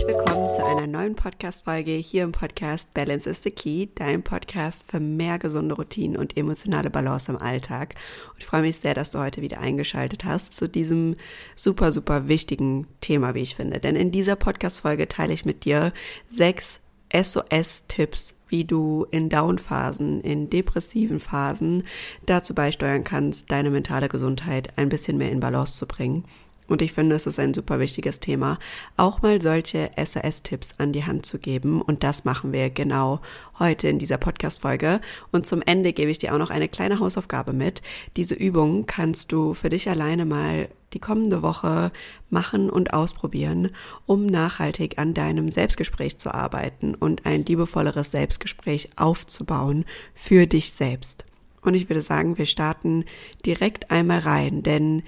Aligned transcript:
herzlich 0.00 0.16
willkommen 0.16 0.50
zu 0.50 0.64
einer 0.64 0.86
neuen 0.86 1.14
Podcast-Folge 1.14 1.90
hier 1.90 2.24
im 2.24 2.32
Podcast 2.32 2.92
Balance 2.94 3.28
is 3.28 3.42
the 3.42 3.50
Key, 3.50 3.88
dein 3.94 4.22
Podcast 4.22 4.86
für 4.88 4.98
mehr 4.98 5.38
gesunde 5.38 5.74
Routinen 5.74 6.16
und 6.16 6.38
emotionale 6.38 6.88
Balance 6.88 7.30
im 7.30 7.36
Alltag. 7.36 7.96
Und 8.32 8.38
ich 8.38 8.46
freue 8.46 8.62
mich 8.62 8.78
sehr, 8.78 8.94
dass 8.94 9.10
du 9.10 9.18
heute 9.18 9.42
wieder 9.42 9.60
eingeschaltet 9.60 10.24
hast 10.24 10.54
zu 10.54 10.70
diesem 10.70 11.16
super, 11.54 11.92
super 11.92 12.28
wichtigen 12.28 12.86
Thema, 13.02 13.34
wie 13.34 13.42
ich 13.42 13.56
finde. 13.56 13.78
Denn 13.78 13.94
in 13.94 14.10
dieser 14.10 14.36
Podcast-Folge 14.36 15.06
teile 15.06 15.34
ich 15.34 15.44
mit 15.44 15.66
dir 15.66 15.92
sechs 16.26 16.80
SOS-Tipps, 17.12 18.36
wie 18.48 18.64
du 18.64 19.06
in 19.10 19.28
Down-Phasen, 19.28 20.22
in 20.22 20.48
depressiven 20.48 21.20
Phasen 21.20 21.82
dazu 22.24 22.54
beisteuern 22.54 23.04
kannst, 23.04 23.52
deine 23.52 23.68
mentale 23.68 24.08
Gesundheit 24.08 24.78
ein 24.78 24.88
bisschen 24.88 25.18
mehr 25.18 25.30
in 25.30 25.40
Balance 25.40 25.76
zu 25.76 25.86
bringen. 25.86 26.24
Und 26.70 26.82
ich 26.82 26.92
finde, 26.92 27.16
es 27.16 27.26
ist 27.26 27.40
ein 27.40 27.52
super 27.52 27.80
wichtiges 27.80 28.20
Thema, 28.20 28.60
auch 28.96 29.22
mal 29.22 29.42
solche 29.42 29.90
SOS-Tipps 29.96 30.76
an 30.78 30.92
die 30.92 31.04
Hand 31.04 31.26
zu 31.26 31.40
geben. 31.40 31.82
Und 31.82 32.04
das 32.04 32.24
machen 32.24 32.52
wir 32.52 32.70
genau 32.70 33.18
heute 33.58 33.88
in 33.88 33.98
dieser 33.98 34.18
Podcast-Folge. 34.18 35.00
Und 35.32 35.46
zum 35.46 35.62
Ende 35.62 35.92
gebe 35.92 36.12
ich 36.12 36.18
dir 36.18 36.32
auch 36.32 36.38
noch 36.38 36.50
eine 36.50 36.68
kleine 36.68 37.00
Hausaufgabe 37.00 37.52
mit. 37.52 37.82
Diese 38.16 38.36
Übung 38.36 38.86
kannst 38.86 39.32
du 39.32 39.52
für 39.52 39.68
dich 39.68 39.90
alleine 39.90 40.24
mal 40.24 40.68
die 40.92 41.00
kommende 41.00 41.42
Woche 41.42 41.90
machen 42.28 42.70
und 42.70 42.92
ausprobieren, 42.92 43.70
um 44.06 44.26
nachhaltig 44.26 44.96
an 44.96 45.12
deinem 45.12 45.50
Selbstgespräch 45.50 46.18
zu 46.18 46.32
arbeiten 46.32 46.94
und 46.94 47.26
ein 47.26 47.44
liebevolleres 47.44 48.12
Selbstgespräch 48.12 48.90
aufzubauen 48.94 49.86
für 50.14 50.46
dich 50.46 50.70
selbst. 50.70 51.24
Und 51.62 51.74
ich 51.74 51.90
würde 51.90 52.02
sagen, 52.02 52.38
wir 52.38 52.46
starten 52.46 53.04
direkt 53.44 53.90
einmal 53.90 54.20
rein, 54.20 54.62
denn 54.62 55.02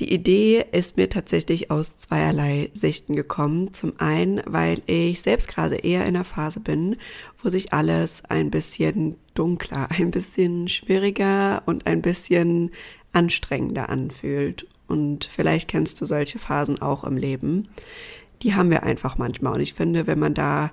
die 0.00 0.12
Idee 0.12 0.64
ist 0.72 0.96
mir 0.96 1.08
tatsächlich 1.08 1.70
aus 1.70 1.96
zweierlei 1.96 2.70
Sichten 2.74 3.14
gekommen. 3.14 3.72
Zum 3.74 3.92
einen, 3.98 4.42
weil 4.44 4.82
ich 4.86 5.22
selbst 5.22 5.46
gerade 5.48 5.76
eher 5.76 6.02
in 6.02 6.16
einer 6.16 6.24
Phase 6.24 6.58
bin, 6.58 6.96
wo 7.40 7.48
sich 7.48 7.72
alles 7.72 8.24
ein 8.24 8.50
bisschen 8.50 9.16
dunkler, 9.34 9.88
ein 9.96 10.10
bisschen 10.10 10.68
schwieriger 10.68 11.62
und 11.66 11.86
ein 11.86 12.02
bisschen 12.02 12.72
anstrengender 13.12 13.88
anfühlt. 13.88 14.66
Und 14.88 15.26
vielleicht 15.26 15.68
kennst 15.68 16.00
du 16.00 16.06
solche 16.06 16.40
Phasen 16.40 16.82
auch 16.82 17.04
im 17.04 17.16
Leben. 17.16 17.68
Die 18.42 18.54
haben 18.54 18.70
wir 18.70 18.82
einfach 18.82 19.16
manchmal. 19.16 19.54
Und 19.54 19.60
ich 19.60 19.74
finde, 19.74 20.08
wenn 20.08 20.18
man 20.18 20.34
da 20.34 20.72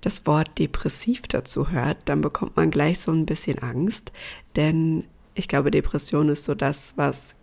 das 0.00 0.26
Wort 0.26 0.60
depressiv 0.60 1.22
dazu 1.26 1.70
hört, 1.70 1.98
dann 2.04 2.20
bekommt 2.20 2.56
man 2.56 2.70
gleich 2.70 3.00
so 3.00 3.10
ein 3.10 3.26
bisschen 3.26 3.58
Angst. 3.58 4.12
Denn 4.54 5.04
ich 5.34 5.48
glaube, 5.48 5.72
Depression 5.72 6.28
ist 6.28 6.44
so 6.44 6.54
das, 6.54 6.94
was 6.96 7.34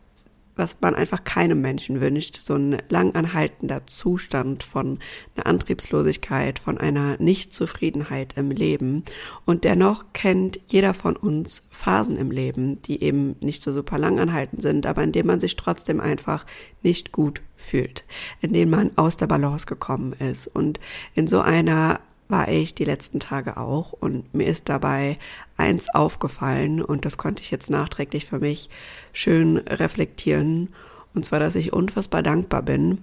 was 0.56 0.78
man 0.82 0.96
einfach 0.96 1.24
keinem 1.24 1.62
Menschen 1.62 2.02
wünscht, 2.02 2.38
so 2.38 2.56
ein 2.56 2.78
langanhaltender 2.90 3.86
Zustand 3.88 4.64
von 4.64 5.00
einer 5.36 5.46
Antriebslosigkeit, 5.46 6.60
von 6.60 6.78
einer 6.78 7.18
Nichtzufriedenheit 7.18 8.34
im 8.38 8.52
Leben. 8.52 9.04
Und 9.46 9.64
dennoch 9.64 10.06
kennt 10.14 10.60
jeder 10.68 10.94
von 10.94 11.16
uns 11.16 11.66
Phasen 11.70 12.18
im 12.18 12.32
Leben, 12.32 12.82
die 12.84 13.04
eben 13.04 13.36
nicht 13.40 13.62
so 13.62 13.74
super 13.74 13.98
langanhaltend 13.98 14.62
sind, 14.62 14.86
aber 14.86 15.04
in 15.04 15.12
denen 15.12 15.28
man 15.28 15.40
sich 15.40 15.56
trotzdem 15.56 16.00
einfach 16.00 16.46
nicht 16.84 17.12
gut 17.12 17.42
fühlt, 17.56 18.06
in 18.42 18.54
denen 18.54 18.72
man 18.72 18.92
aus 18.96 19.18
der 19.18 19.28
Balance 19.28 19.66
gekommen 19.66 20.14
ist. 20.14 20.48
Und 20.48 20.80
in 21.14 21.28
so 21.28 21.42
einer 21.42 22.00
war 22.28 22.48
ich 22.48 22.74
die 22.74 22.86
letzten 22.86 23.20
Tage 23.20 23.58
auch 23.58 23.94
und 23.94 24.34
mir 24.34 24.48
ist 24.48 24.70
dabei 24.70 25.18
eins 25.58 25.94
aufgefallen 25.94 26.82
und 26.82 27.06
das 27.06 27.18
konnte 27.18 27.44
ich 27.44 27.52
jetzt 27.52 27.70
nachträglich 27.70 28.26
für 28.26 28.40
mich 28.40 28.70
schön 29.14 29.58
reflektieren. 29.58 30.70
Und 31.14 31.26
zwar, 31.26 31.40
dass 31.40 31.56
ich 31.56 31.72
unfassbar 31.72 32.24
dankbar 32.24 32.62
bin 32.62 33.00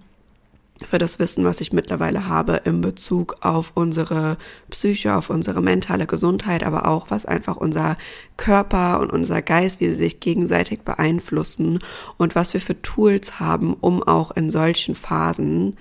für 0.84 0.98
das 0.98 1.18
Wissen, 1.18 1.44
was 1.44 1.60
ich 1.60 1.72
mittlerweile 1.72 2.28
habe 2.28 2.62
in 2.64 2.80
Bezug 2.80 3.36
auf 3.40 3.72
unsere 3.74 4.36
Psyche, 4.70 5.14
auf 5.14 5.30
unsere 5.30 5.62
mentale 5.62 6.06
Gesundheit, 6.06 6.64
aber 6.64 6.88
auch 6.88 7.10
was 7.10 7.24
einfach 7.26 7.56
unser 7.56 7.96
Körper 8.36 9.00
und 9.00 9.12
unser 9.12 9.42
Geist, 9.42 9.80
wie 9.80 9.90
sie 9.90 9.96
sich 9.96 10.20
gegenseitig 10.20 10.80
beeinflussen 10.80 11.78
und 12.16 12.34
was 12.34 12.52
wir 12.54 12.60
für 12.60 12.80
Tools 12.82 13.38
haben, 13.38 13.74
um 13.74 14.02
auch 14.02 14.32
in 14.32 14.50
solchen 14.50 14.94
Phasen 14.94 15.76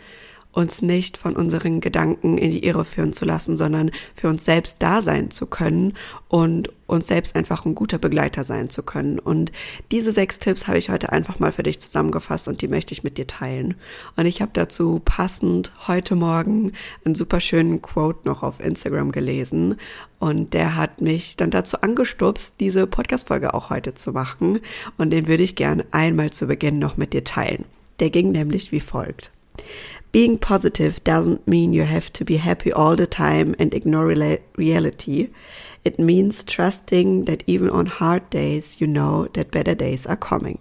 uns 0.54 0.82
nicht 0.82 1.18
von 1.18 1.36
unseren 1.36 1.82
Gedanken 1.82 2.38
in 2.38 2.52
die 2.52 2.66
Irre 2.66 2.86
führen 2.86 3.14
zu 3.14 3.26
lassen, 3.26 3.58
sondern 3.58 3.92
für 4.16 4.28
uns 4.28 4.44
selbst 4.44 4.78
da 4.80 5.02
sein 5.02 5.32
zu 5.32 5.46
können 5.46 5.94
und 6.28 6.72
uns 6.88 7.08
selbst 7.08 7.36
einfach 7.36 7.66
ein 7.66 7.74
guter 7.74 7.98
Begleiter 7.98 8.44
sein 8.44 8.70
zu 8.70 8.84
können. 8.84 9.18
Und 9.18 9.52
diese 9.92 10.12
sechs 10.12 10.40
Tipps 10.40 10.68
habe 10.68 10.78
ich 10.78 10.90
heute 10.90 11.12
einfach 11.12 11.40
mal 11.40 11.54
für 11.54 11.64
dich 11.64 11.80
zusammengefasst 11.80 12.50
und 12.50 12.62
die 12.62 12.68
möchte 12.68 12.94
ich 12.94 13.04
mit 13.04 13.18
dir 13.18 13.28
teilen. 13.28 13.76
Und 14.18 14.26
ich 14.26 14.42
habe 14.42 14.52
dazu 14.54 15.02
passend 15.04 15.72
heute 15.88 16.16
Morgen 16.16 16.74
einen 17.06 17.16
super 17.16 17.40
schönen 17.40 17.82
Quote 17.82 18.28
noch 18.28 18.44
auf 18.44 18.60
Instagram 18.60 19.14
gelesen 19.14 19.76
und 20.20 20.54
der 20.54 20.76
hat 20.76 21.02
mich 21.02 21.38
dann 21.38 21.50
dazu 21.50 21.82
angestupst, 21.82 22.60
diese 22.60 22.88
Podcast-Folge 22.88 23.54
auch 23.54 23.70
heute 23.70 23.96
zu 23.96 24.12
machen. 24.12 24.60
Und 24.98 25.12
den 25.12 25.28
würde 25.28 25.44
ich 25.44 25.56
gerne 25.56 25.86
einmal 25.92 26.32
zu 26.32 26.46
Beginn 26.46 26.78
noch 26.78 26.98
mit 26.98 27.14
dir 27.14 27.24
teilen. 27.24 27.66
Der 28.00 28.10
ging 28.10 28.32
nämlich 28.32 28.72
wie 28.72 28.82
folgt. 28.82 29.32
Being 30.12 30.38
positive 30.38 31.02
doesn't 31.06 31.48
mean 31.48 31.74
you 31.74 31.84
have 31.84 32.12
to 32.14 32.26
be 32.26 32.38
happy 32.38 32.72
all 32.72 32.98
the 32.98 33.08
time 33.08 33.56
and 33.58 33.74
ignore 33.74 34.06
reality. 34.58 35.30
It 35.86 36.00
means 36.00 36.44
trusting 36.44 37.24
that 37.26 37.44
even 37.48 37.70
on 37.70 37.86
hard 37.86 38.30
days, 38.30 38.82
you 38.82 38.88
know 38.88 39.28
that 39.34 39.52
better 39.52 39.74
days 39.74 40.06
are 40.06 40.18
coming. 40.18 40.60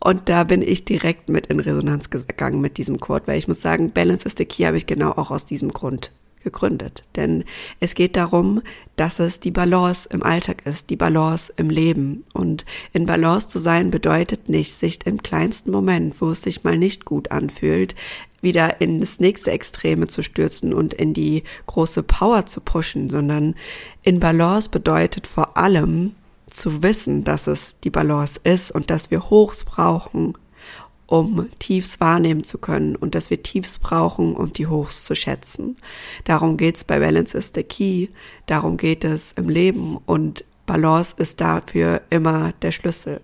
Und 0.00 0.28
da 0.28 0.42
bin 0.42 0.62
ich 0.62 0.84
direkt 0.84 1.28
mit 1.28 1.46
in 1.46 1.60
Resonanz 1.60 2.10
gegangen 2.10 2.60
mit 2.60 2.76
diesem 2.76 2.98
Quote, 2.98 3.28
weil 3.28 3.38
ich 3.38 3.46
muss 3.46 3.62
sagen, 3.62 3.92
Balance 3.92 4.26
is 4.26 4.34
the 4.36 4.44
Key 4.44 4.64
habe 4.64 4.76
ich 4.76 4.86
genau 4.86 5.12
auch 5.12 5.30
aus 5.30 5.44
diesem 5.44 5.72
Grund 5.72 6.10
gegründet. 6.42 7.04
Denn 7.16 7.44
es 7.80 7.94
geht 7.94 8.16
darum, 8.16 8.62
dass 8.96 9.18
es 9.18 9.40
die 9.40 9.50
Balance 9.50 10.08
im 10.10 10.22
Alltag 10.22 10.66
ist, 10.66 10.90
die 10.90 10.96
Balance 10.96 11.52
im 11.56 11.70
Leben. 11.70 12.24
Und 12.32 12.64
in 12.92 13.06
Balance 13.06 13.48
zu 13.48 13.58
sein 13.58 13.90
bedeutet 13.90 14.48
nicht, 14.48 14.74
sich 14.74 15.06
im 15.06 15.22
kleinsten 15.22 15.70
Moment, 15.70 16.20
wo 16.20 16.30
es 16.30 16.42
sich 16.42 16.64
mal 16.64 16.78
nicht 16.78 17.04
gut 17.04 17.30
anfühlt, 17.30 17.94
wieder 18.40 18.80
in 18.80 19.00
das 19.00 19.20
nächste 19.20 19.52
Extreme 19.52 20.08
zu 20.08 20.22
stürzen 20.22 20.74
und 20.74 20.94
in 20.94 21.14
die 21.14 21.44
große 21.66 22.02
Power 22.02 22.46
zu 22.46 22.60
pushen, 22.60 23.08
sondern 23.08 23.54
in 24.02 24.20
Balance 24.20 24.68
bedeutet 24.68 25.26
vor 25.26 25.56
allem 25.56 26.14
zu 26.50 26.82
wissen, 26.82 27.24
dass 27.24 27.46
es 27.46 27.78
die 27.80 27.90
Balance 27.90 28.38
ist 28.44 28.72
und 28.72 28.90
dass 28.90 29.10
wir 29.10 29.30
Hochs 29.30 29.64
brauchen 29.64 30.34
um 31.12 31.46
Tiefs 31.58 32.00
wahrnehmen 32.00 32.42
zu 32.42 32.56
können 32.56 32.96
und 32.96 33.14
dass 33.14 33.28
wir 33.28 33.42
Tiefs 33.42 33.78
brauchen, 33.78 34.34
um 34.34 34.50
die 34.54 34.66
Hochs 34.66 35.04
zu 35.04 35.14
schätzen. 35.14 35.76
Darum 36.24 36.56
geht's 36.56 36.84
bei 36.84 37.00
Balance 37.00 37.36
is 37.36 37.52
the 37.54 37.62
Key, 37.62 38.08
darum 38.46 38.78
geht 38.78 39.04
es 39.04 39.32
im 39.32 39.50
Leben 39.50 39.98
und 40.06 40.46
Balance 40.64 41.14
ist 41.18 41.42
dafür 41.42 42.00
immer 42.08 42.54
der 42.62 42.72
Schlüssel. 42.72 43.20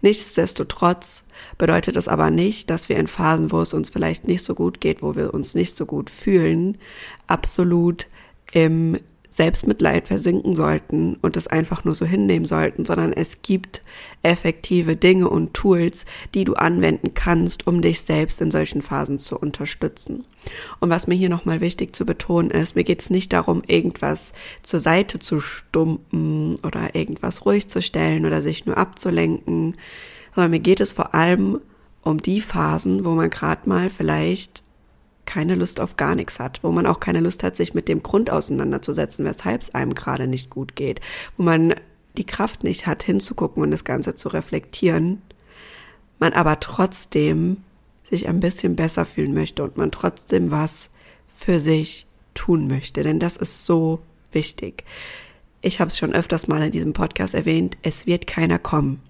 Nichtsdestotrotz 0.00 1.24
bedeutet 1.58 1.96
das 1.96 2.06
aber 2.06 2.30
nicht, 2.30 2.70
dass 2.70 2.88
wir 2.88 2.98
in 2.98 3.08
Phasen, 3.08 3.50
wo 3.50 3.60
es 3.62 3.74
uns 3.74 3.90
vielleicht 3.90 4.28
nicht 4.28 4.44
so 4.44 4.54
gut 4.54 4.80
geht, 4.80 5.02
wo 5.02 5.16
wir 5.16 5.34
uns 5.34 5.56
nicht 5.56 5.76
so 5.76 5.86
gut 5.86 6.10
fühlen, 6.10 6.78
absolut 7.26 8.06
im 8.52 9.00
Selbstmitleid 9.34 10.06
versinken 10.06 10.54
sollten 10.54 11.16
und 11.20 11.36
es 11.36 11.48
einfach 11.48 11.84
nur 11.84 11.94
so 11.94 12.06
hinnehmen 12.06 12.46
sollten, 12.46 12.84
sondern 12.84 13.12
es 13.12 13.42
gibt 13.42 13.82
effektive 14.22 14.94
Dinge 14.94 15.28
und 15.28 15.54
Tools, 15.54 16.06
die 16.34 16.44
du 16.44 16.54
anwenden 16.54 17.14
kannst, 17.14 17.66
um 17.66 17.82
dich 17.82 18.02
selbst 18.02 18.40
in 18.40 18.52
solchen 18.52 18.80
Phasen 18.80 19.18
zu 19.18 19.36
unterstützen. 19.36 20.24
Und 20.78 20.90
was 20.90 21.08
mir 21.08 21.16
hier 21.16 21.28
nochmal 21.28 21.60
wichtig 21.60 21.96
zu 21.96 22.06
betonen 22.06 22.50
ist, 22.50 22.76
mir 22.76 22.84
geht 22.84 23.02
es 23.02 23.10
nicht 23.10 23.32
darum, 23.32 23.62
irgendwas 23.66 24.32
zur 24.62 24.78
Seite 24.80 25.18
zu 25.18 25.40
stumpen 25.40 26.56
oder 26.62 26.94
irgendwas 26.94 27.44
ruhig 27.44 27.68
zu 27.68 27.82
stellen 27.82 28.26
oder 28.26 28.40
sich 28.40 28.66
nur 28.66 28.78
abzulenken, 28.78 29.76
sondern 30.34 30.52
mir 30.52 30.60
geht 30.60 30.80
es 30.80 30.92
vor 30.92 31.14
allem 31.14 31.60
um 32.02 32.18
die 32.22 32.40
Phasen, 32.40 33.04
wo 33.04 33.10
man 33.10 33.30
gerade 33.30 33.68
mal 33.68 33.90
vielleicht 33.90 34.63
keine 35.26 35.54
Lust 35.54 35.80
auf 35.80 35.96
gar 35.96 36.14
nichts 36.14 36.38
hat, 36.38 36.60
wo 36.62 36.70
man 36.70 36.86
auch 36.86 37.00
keine 37.00 37.20
Lust 37.20 37.42
hat, 37.42 37.56
sich 37.56 37.74
mit 37.74 37.88
dem 37.88 38.02
Grund 38.02 38.30
auseinanderzusetzen, 38.30 39.24
weshalb 39.24 39.62
es 39.62 39.74
einem 39.74 39.94
gerade 39.94 40.26
nicht 40.26 40.50
gut 40.50 40.76
geht, 40.76 41.00
wo 41.36 41.42
man 41.42 41.74
die 42.16 42.26
Kraft 42.26 42.64
nicht 42.64 42.86
hat, 42.86 43.02
hinzugucken 43.02 43.62
und 43.62 43.70
das 43.70 43.84
Ganze 43.84 44.14
zu 44.14 44.28
reflektieren, 44.28 45.22
man 46.18 46.32
aber 46.32 46.60
trotzdem 46.60 47.58
sich 48.08 48.28
ein 48.28 48.40
bisschen 48.40 48.76
besser 48.76 49.06
fühlen 49.06 49.34
möchte 49.34 49.64
und 49.64 49.76
man 49.76 49.90
trotzdem 49.90 50.50
was 50.50 50.90
für 51.34 51.58
sich 51.58 52.06
tun 52.34 52.68
möchte, 52.68 53.02
denn 53.02 53.18
das 53.18 53.36
ist 53.36 53.64
so 53.64 54.00
wichtig. 54.32 54.84
Ich 55.60 55.80
habe 55.80 55.90
es 55.90 55.98
schon 55.98 56.12
öfters 56.12 56.46
mal 56.46 56.62
in 56.62 56.70
diesem 56.70 56.92
Podcast 56.92 57.34
erwähnt, 57.34 57.76
es 57.82 58.06
wird 58.06 58.26
keiner 58.26 58.58
kommen. 58.58 59.00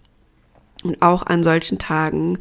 Und 0.83 1.03
auch 1.03 1.23
an 1.25 1.43
solchen 1.43 1.79
Tagen 1.79 2.39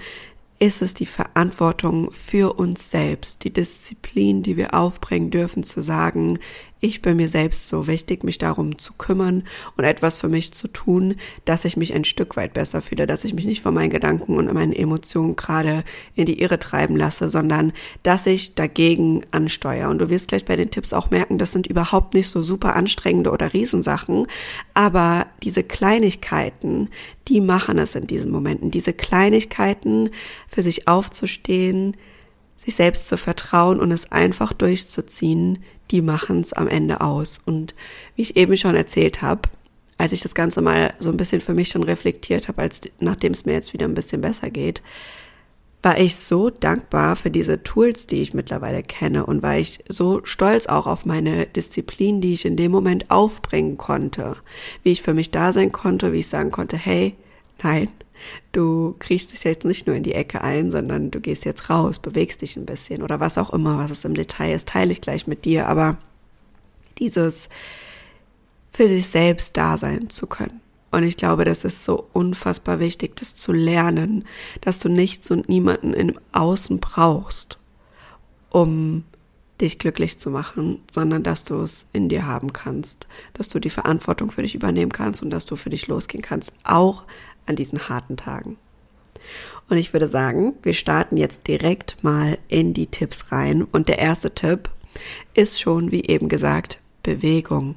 ist 0.59 0.81
es 0.81 0.93
die 0.93 1.05
Verantwortung 1.05 2.11
für 2.11 2.53
uns 2.53 2.89
selbst, 2.89 3.43
die 3.43 3.53
Disziplin, 3.53 4.43
die 4.43 4.57
wir 4.57 4.73
aufbringen 4.73 5.31
dürfen, 5.31 5.63
zu 5.63 5.81
sagen, 5.81 6.39
ich 6.83 7.01
bin 7.01 7.15
mir 7.15 7.29
selbst 7.29 7.69
so 7.69 7.87
wichtig, 7.87 8.25
mich 8.25 8.39
darum 8.39 8.77
zu 8.77 8.91
kümmern 8.93 9.43
und 9.77 9.85
etwas 9.85 10.17
für 10.17 10.27
mich 10.27 10.51
zu 10.51 10.67
tun, 10.67 11.15
dass 11.45 11.63
ich 11.63 11.77
mich 11.77 11.93
ein 11.93 12.03
Stück 12.03 12.35
weit 12.35 12.53
besser 12.53 12.81
fühle, 12.81 13.07
dass 13.07 13.23
ich 13.23 13.33
mich 13.33 13.45
nicht 13.45 13.61
von 13.61 13.73
meinen 13.73 13.89
Gedanken 13.89 14.35
und 14.35 14.53
meinen 14.53 14.73
Emotionen 14.73 15.37
gerade 15.37 15.85
in 16.13 16.25
die 16.25 16.41
Irre 16.41 16.59
treiben 16.59 16.97
lasse, 16.97 17.29
sondern 17.29 17.71
dass 18.03 18.25
ich 18.25 18.55
dagegen 18.55 19.23
ansteuere. 19.31 19.89
Und 19.89 19.99
du 19.99 20.09
wirst 20.09 20.27
gleich 20.27 20.43
bei 20.43 20.57
den 20.57 20.71
Tipps 20.71 20.91
auch 20.91 21.09
merken, 21.09 21.37
das 21.37 21.53
sind 21.53 21.67
überhaupt 21.67 22.15
nicht 22.15 22.27
so 22.27 22.41
super 22.41 22.75
anstrengende 22.75 23.31
oder 23.31 23.53
Riesensachen, 23.53 24.27
aber 24.73 25.27
diese 25.41 25.63
Kleinigkeiten, 25.63 26.89
die 27.29 27.39
machen 27.39 27.77
es 27.77 27.95
in 27.95 28.07
diesen 28.07 28.29
Momenten. 28.29 28.71
Diese 28.71 28.91
Kleinigkeiten, 28.91 30.09
für 30.49 30.63
sich 30.63 30.89
aufzustehen, 30.89 31.95
sich 32.57 32.75
selbst 32.75 33.07
zu 33.07 33.17
vertrauen 33.17 33.79
und 33.79 33.91
es 33.91 34.11
einfach 34.11 34.53
durchzuziehen, 34.53 35.63
die 35.91 36.01
machen 36.01 36.41
es 36.41 36.53
am 36.53 36.67
Ende 36.67 37.01
aus. 37.01 37.41
Und 37.45 37.75
wie 38.15 38.21
ich 38.21 38.37
eben 38.37 38.55
schon 38.57 38.75
erzählt 38.75 39.21
habe, 39.21 39.49
als 39.97 40.11
ich 40.11 40.21
das 40.21 40.33
Ganze 40.33 40.61
mal 40.61 40.93
so 40.99 41.11
ein 41.11 41.17
bisschen 41.17 41.41
für 41.41 41.53
mich 41.53 41.69
schon 41.69 41.83
reflektiert 41.83 42.47
habe, 42.47 42.61
als 42.61 42.81
nachdem 42.99 43.33
es 43.33 43.45
mir 43.45 43.53
jetzt 43.53 43.73
wieder 43.73 43.85
ein 43.85 43.93
bisschen 43.93 44.21
besser 44.21 44.49
geht, 44.49 44.81
war 45.83 45.99
ich 45.99 46.15
so 46.15 46.49
dankbar 46.49 47.17
für 47.17 47.29
diese 47.29 47.61
Tools, 47.61 48.07
die 48.07 48.21
ich 48.21 48.33
mittlerweile 48.33 48.83
kenne 48.83 49.25
und 49.25 49.43
war 49.43 49.57
ich 49.57 49.83
so 49.89 50.21
stolz 50.23 50.67
auch 50.67 50.87
auf 50.87 51.05
meine 51.05 51.45
Disziplin, 51.45 52.21
die 52.21 52.33
ich 52.33 52.45
in 52.45 52.55
dem 52.55 52.71
Moment 52.71 53.11
aufbringen 53.11 53.77
konnte, 53.77 54.37
wie 54.81 54.93
ich 54.93 55.01
für 55.01 55.13
mich 55.13 55.29
da 55.29 55.51
sein 55.51 55.73
konnte, 55.73 56.13
wie 56.13 56.21
ich 56.21 56.27
sagen 56.27 56.51
konnte, 56.51 56.77
hey, 56.77 57.15
nein, 57.61 57.89
du 58.51 58.95
kriegst 58.99 59.31
dich 59.31 59.43
jetzt 59.43 59.65
nicht 59.65 59.87
nur 59.87 59.95
in 59.95 60.03
die 60.03 60.13
Ecke 60.13 60.41
ein, 60.41 60.71
sondern 60.71 61.11
du 61.11 61.19
gehst 61.19 61.45
jetzt 61.45 61.69
raus, 61.69 61.99
bewegst 61.99 62.41
dich 62.41 62.55
ein 62.55 62.65
bisschen 62.65 63.01
oder 63.01 63.19
was 63.19 63.37
auch 63.37 63.53
immer, 63.53 63.77
was 63.77 63.91
es 63.91 64.05
im 64.05 64.13
Detail 64.13 64.53
ist, 64.53 64.69
teile 64.69 64.91
ich 64.91 65.01
gleich 65.01 65.27
mit 65.27 65.45
dir, 65.45 65.67
aber 65.67 65.97
dieses 66.99 67.49
für 68.71 68.87
sich 68.87 69.07
selbst 69.07 69.55
da 69.57 69.77
sein 69.77 70.09
zu 70.09 70.27
können. 70.27 70.61
Und 70.91 71.03
ich 71.03 71.17
glaube, 71.17 71.43
das 71.43 71.63
ist 71.63 71.85
so 71.85 72.07
unfassbar 72.13 72.79
wichtig, 72.79 73.15
das 73.15 73.35
zu 73.35 73.51
lernen, 73.51 74.25
dass 74.61 74.77
du 74.77 74.89
nichts 74.89 75.31
und 75.31 75.49
niemanden 75.49 75.93
im 75.93 76.19
Außen 76.33 76.79
brauchst, 76.79 77.57
um 78.51 79.03
dich 79.59 79.79
glücklich 79.79 80.19
zu 80.19 80.29
machen, 80.29 80.81
sondern 80.91 81.23
dass 81.23 81.45
du 81.45 81.55
es 81.61 81.87
in 81.93 82.09
dir 82.09 82.27
haben 82.27 82.53
kannst, 82.53 83.07
dass 83.33 83.49
du 83.49 83.59
die 83.59 83.69
Verantwortung 83.69 84.29
für 84.29 84.43
dich 84.43 84.53
übernehmen 84.53 84.91
kannst 84.91 85.23
und 85.23 85.29
dass 85.31 85.45
du 85.45 85.55
für 85.55 85.69
dich 85.69 85.87
losgehen 85.87 86.21
kannst, 86.21 86.53
auch 86.63 87.05
an 87.45 87.55
diesen 87.55 87.89
harten 87.89 88.17
Tagen. 88.17 88.57
Und 89.69 89.77
ich 89.77 89.93
würde 89.93 90.07
sagen, 90.07 90.53
wir 90.61 90.73
starten 90.73 91.17
jetzt 91.17 91.47
direkt 91.47 92.03
mal 92.03 92.37
in 92.47 92.73
die 92.73 92.87
Tipps 92.87 93.31
rein. 93.31 93.63
Und 93.63 93.87
der 93.87 93.99
erste 93.99 94.33
Tipp 94.33 94.69
ist 95.33 95.61
schon, 95.61 95.91
wie 95.91 96.05
eben 96.05 96.29
gesagt, 96.29 96.79
Bewegung. 97.01 97.75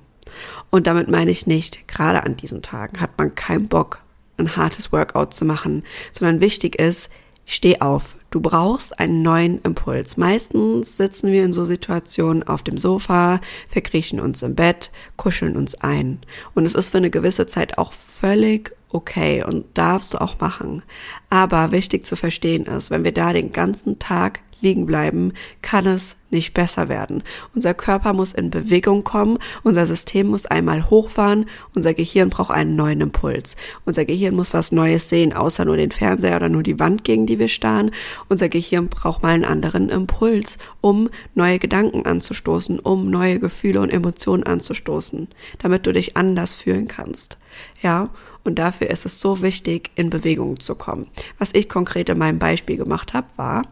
Und 0.71 0.87
damit 0.87 1.09
meine 1.09 1.31
ich 1.31 1.47
nicht, 1.47 1.89
gerade 1.89 2.25
an 2.25 2.37
diesen 2.37 2.63
Tagen 2.63 3.01
hat 3.01 3.17
man 3.19 3.35
keinen 3.35 3.69
Bock, 3.69 4.01
ein 4.37 4.57
hartes 4.57 4.93
Workout 4.93 5.33
zu 5.33 5.45
machen, 5.45 5.85
sondern 6.13 6.41
wichtig 6.41 6.79
ist, 6.79 7.09
steh 7.47 7.81
auf. 7.81 8.17
Du 8.31 8.41
brauchst 8.41 8.99
einen 8.99 9.23
neuen 9.23 9.63
Impuls. 9.63 10.17
Meistens 10.19 10.97
sitzen 10.97 11.33
wir 11.33 11.45
in 11.45 11.53
so 11.53 11.65
Situationen 11.65 12.43
auf 12.43 12.63
dem 12.63 12.77
Sofa, 12.77 13.41
verkriechen 13.71 14.21
uns 14.21 14.43
im 14.43 14.55
Bett, 14.55 14.91
kuscheln 15.17 15.57
uns 15.57 15.77
ein. 15.77 16.19
Und 16.55 16.67
es 16.67 16.75
ist 16.75 16.91
für 16.91 16.99
eine 16.99 17.11
gewisse 17.11 17.47
Zeit 17.47 17.79
auch 17.79 17.93
völlig 17.95 18.77
okay 18.91 19.45
und 19.45 19.67
darfst 19.75 20.13
du 20.13 20.21
auch 20.21 20.39
machen. 20.41 20.83
Aber 21.31 21.73
wichtig 21.73 22.05
zu 22.05 22.17
verstehen 22.17 22.67
ist, 22.67 22.91
wenn 22.91 23.05
wir 23.05 23.13
da 23.13 23.33
den 23.33 23.53
ganzen 23.53 23.99
Tag 23.99 24.41
liegen 24.61 24.87
bleiben, 24.87 25.33
kann 25.63 25.87
es 25.87 26.17
nicht 26.31 26.55
besser 26.55 26.89
werden. 26.89 27.23
Unser 27.55 27.75
Körper 27.75 28.13
muss 28.13 28.35
in 28.35 28.51
Bewegung 28.51 29.05
kommen, 29.05 29.39
unser 29.63 29.87
System 29.87 30.29
muss 30.29 30.47
einmal 30.47 30.91
hochfahren, 30.91 31.47
unser 31.75 31.95
Gehirn 31.95 32.31
braucht 32.31 32.51
einen 32.51 32.75
neuen 32.77 33.01
Impuls. 33.01 33.57
Unser 33.85 34.05
Gehirn 34.05 34.35
muss 34.35 34.53
was 34.53 34.73
Neues 34.73 35.09
sehen, 35.09 35.33
außer 35.33 35.65
nur 35.65 35.77
den 35.77 35.93
Fernseher 35.93 36.37
oder 36.37 36.49
nur 36.49 36.63
die 36.63 36.79
Wand, 36.79 37.05
gegen 37.05 37.27
die 37.27 37.39
wir 37.39 37.49
starren. 37.49 37.91
Unser 38.29 38.49
Gehirn 38.49 38.89
braucht 38.89 39.23
mal 39.23 39.31
einen 39.31 39.45
anderen 39.45 39.89
Impuls, 39.89 40.59
um 40.81 41.09
neue 41.35 41.59
Gedanken 41.59 42.05
anzustoßen, 42.05 42.79
um 42.81 43.11
neue 43.11 43.39
Gefühle 43.39 43.81
und 43.81 43.91
Emotionen 43.91 44.43
anzustoßen, 44.43 45.29
damit 45.59 45.87
du 45.87 45.93
dich 45.93 46.17
anders 46.17 46.55
fühlen 46.55 46.89
kannst. 46.89 47.39
Ja, 47.83 48.11
und 48.47 48.61
dafür 48.61 48.91
ist 48.91 49.07
es 49.07 49.21
so 49.21 49.43
wichtig, 49.43 49.91
in 49.97 50.09
Bewegung 50.09 50.61
zu 50.61 50.77
kommen. 50.77 51.09
Was 51.39 51.51
ich 51.53 51.69
konkret 51.69 52.09
in 52.09 52.19
meinem 52.19 52.39
Beispiel 52.39 52.77
gemacht 52.77 53.13
habe, 53.13 53.27
war, 53.37 53.63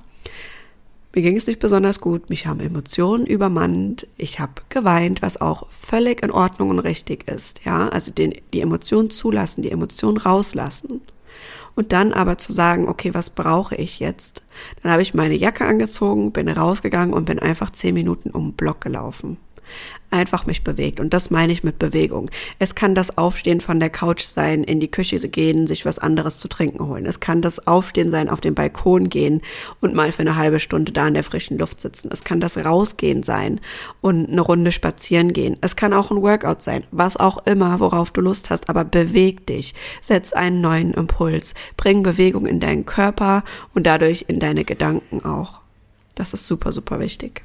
mir 1.15 1.23
ging 1.23 1.37
es 1.37 1.47
nicht 1.47 1.61
besonders 1.61 2.01
gut, 2.01 2.29
mich 2.29 2.47
haben 2.47 2.61
Emotionen 2.61 3.27
übermannt, 3.27 4.07
ich 4.17 4.41
habe 4.41 4.55
geweint, 4.69 5.23
was 5.23 5.41
auch 5.41 5.71
völlig 5.71 6.23
in 6.23 6.31
Ordnung 6.31 6.71
und 6.71 6.81
richtig 6.81 7.29
ist. 7.29 7.65
Ja, 7.65 7.89
also 7.89 8.11
den, 8.11 8.35
die 8.53 8.61
Emotionen 8.61 9.11
zulassen, 9.11 9.63
die 9.63 9.71
Emotionen 9.71 10.17
rauslassen. 10.17 11.01
Und 11.77 11.93
dann 11.93 12.13
aber 12.13 12.39
zu 12.39 12.53
sagen, 12.53 12.89
okay, 12.89 13.15
was 13.15 13.31
brauche 13.31 13.75
ich 13.75 13.99
jetzt? 13.99 14.43
Dann 14.83 14.93
habe 14.93 15.03
ich 15.03 15.15
meine 15.15 15.35
Jacke 15.35 15.65
angezogen, 15.65 16.31
bin 16.31 16.49
rausgegangen 16.49 17.13
und 17.13 17.25
bin 17.25 17.39
einfach 17.39 17.71
zehn 17.71 17.95
Minuten 17.95 18.31
um 18.31 18.51
den 18.51 18.53
Block 18.55 18.81
gelaufen 18.81 19.39
einfach 20.15 20.47
mich 20.47 20.63
bewegt. 20.63 21.01
Und 21.01 21.13
das 21.13 21.31
meine 21.31 21.53
ich 21.53 21.65
mit 21.65 21.79
Bewegung. 21.79 22.31
Es 22.59 22.75
kann 22.75 22.95
das 22.95 23.19
Aufstehen 23.19 23.61
von 23.61 23.81
der 23.81 23.91
Couch 23.91 24.23
sein, 24.23 24.65
in 24.65 24.81
die 24.81 24.91
Küche 24.91 25.19
gehen, 25.29 25.67
sich 25.67 25.85
was 25.85 25.99
anderes 25.99 26.39
zu 26.39 26.49
trinken 26.49 26.87
holen. 26.87 27.05
Es 27.05 27.21
kann 27.21 27.43
das 27.43 27.67
Aufstehen 27.67 28.11
sein, 28.11 28.29
auf 28.29 28.41
den 28.41 28.55
Balkon 28.55 29.09
gehen 29.09 29.43
und 29.81 29.95
mal 29.95 30.13
für 30.13 30.23
eine 30.23 30.37
halbe 30.37 30.61
Stunde 30.61 30.93
da 30.93 31.09
in 31.09 31.15
der 31.15 31.25
frischen 31.25 31.59
Luft 31.59 31.81
sitzen. 31.81 32.11
Es 32.13 32.25
kann 32.25 32.41
das 32.41 32.57
Rausgehen 32.57 33.23
sein 33.23 33.61
und 34.01 34.31
eine 34.31 34.41
Runde 34.41 34.73
spazieren 34.73 35.33
gehen. 35.33 35.57
Es 35.61 35.77
kann 35.77 35.93
auch 35.93 36.11
ein 36.11 36.23
Workout 36.23 36.63
sein, 36.63 36.85
was 36.93 37.17
auch 37.17 37.45
immer, 37.47 37.81
worauf 37.81 38.11
du 38.11 38.21
Lust 38.21 38.51
hast, 38.51 38.69
aber 38.69 38.85
beweg 38.85 39.47
dich. 39.47 39.75
Setz 40.01 40.33
einen 40.33 40.61
neuen 40.61 40.95
Impuls. 40.95 41.55
Bring 41.77 42.03
Bewegung 42.03 42.47
in 42.47 42.61
deinen 42.61 42.87
Körper 42.87 43.43
und 43.75 43.85
dadurch 43.85 44.27
in 44.29 44.39
deine 44.39 44.65
Gedanken 44.65 45.25
auch. 45.25 45.61
Das 46.15 46.33
ist 46.33 46.47
super, 46.47 46.71
super 46.71 47.01
wichtig. 47.01 47.43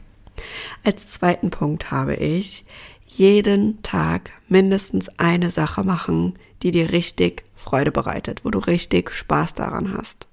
Als 0.83 1.07
zweiten 1.07 1.49
Punkt 1.49 1.91
habe 1.91 2.15
ich 2.15 2.65
jeden 3.05 3.81
Tag 3.81 4.31
mindestens 4.47 5.09
eine 5.17 5.49
Sache 5.49 5.83
machen, 5.83 6.37
die 6.61 6.71
dir 6.71 6.91
richtig 6.91 7.43
Freude 7.55 7.91
bereitet, 7.91 8.41
wo 8.43 8.49
du 8.49 8.59
richtig 8.59 9.11
Spaß 9.13 9.55
daran 9.55 9.93
hast. 9.97 10.27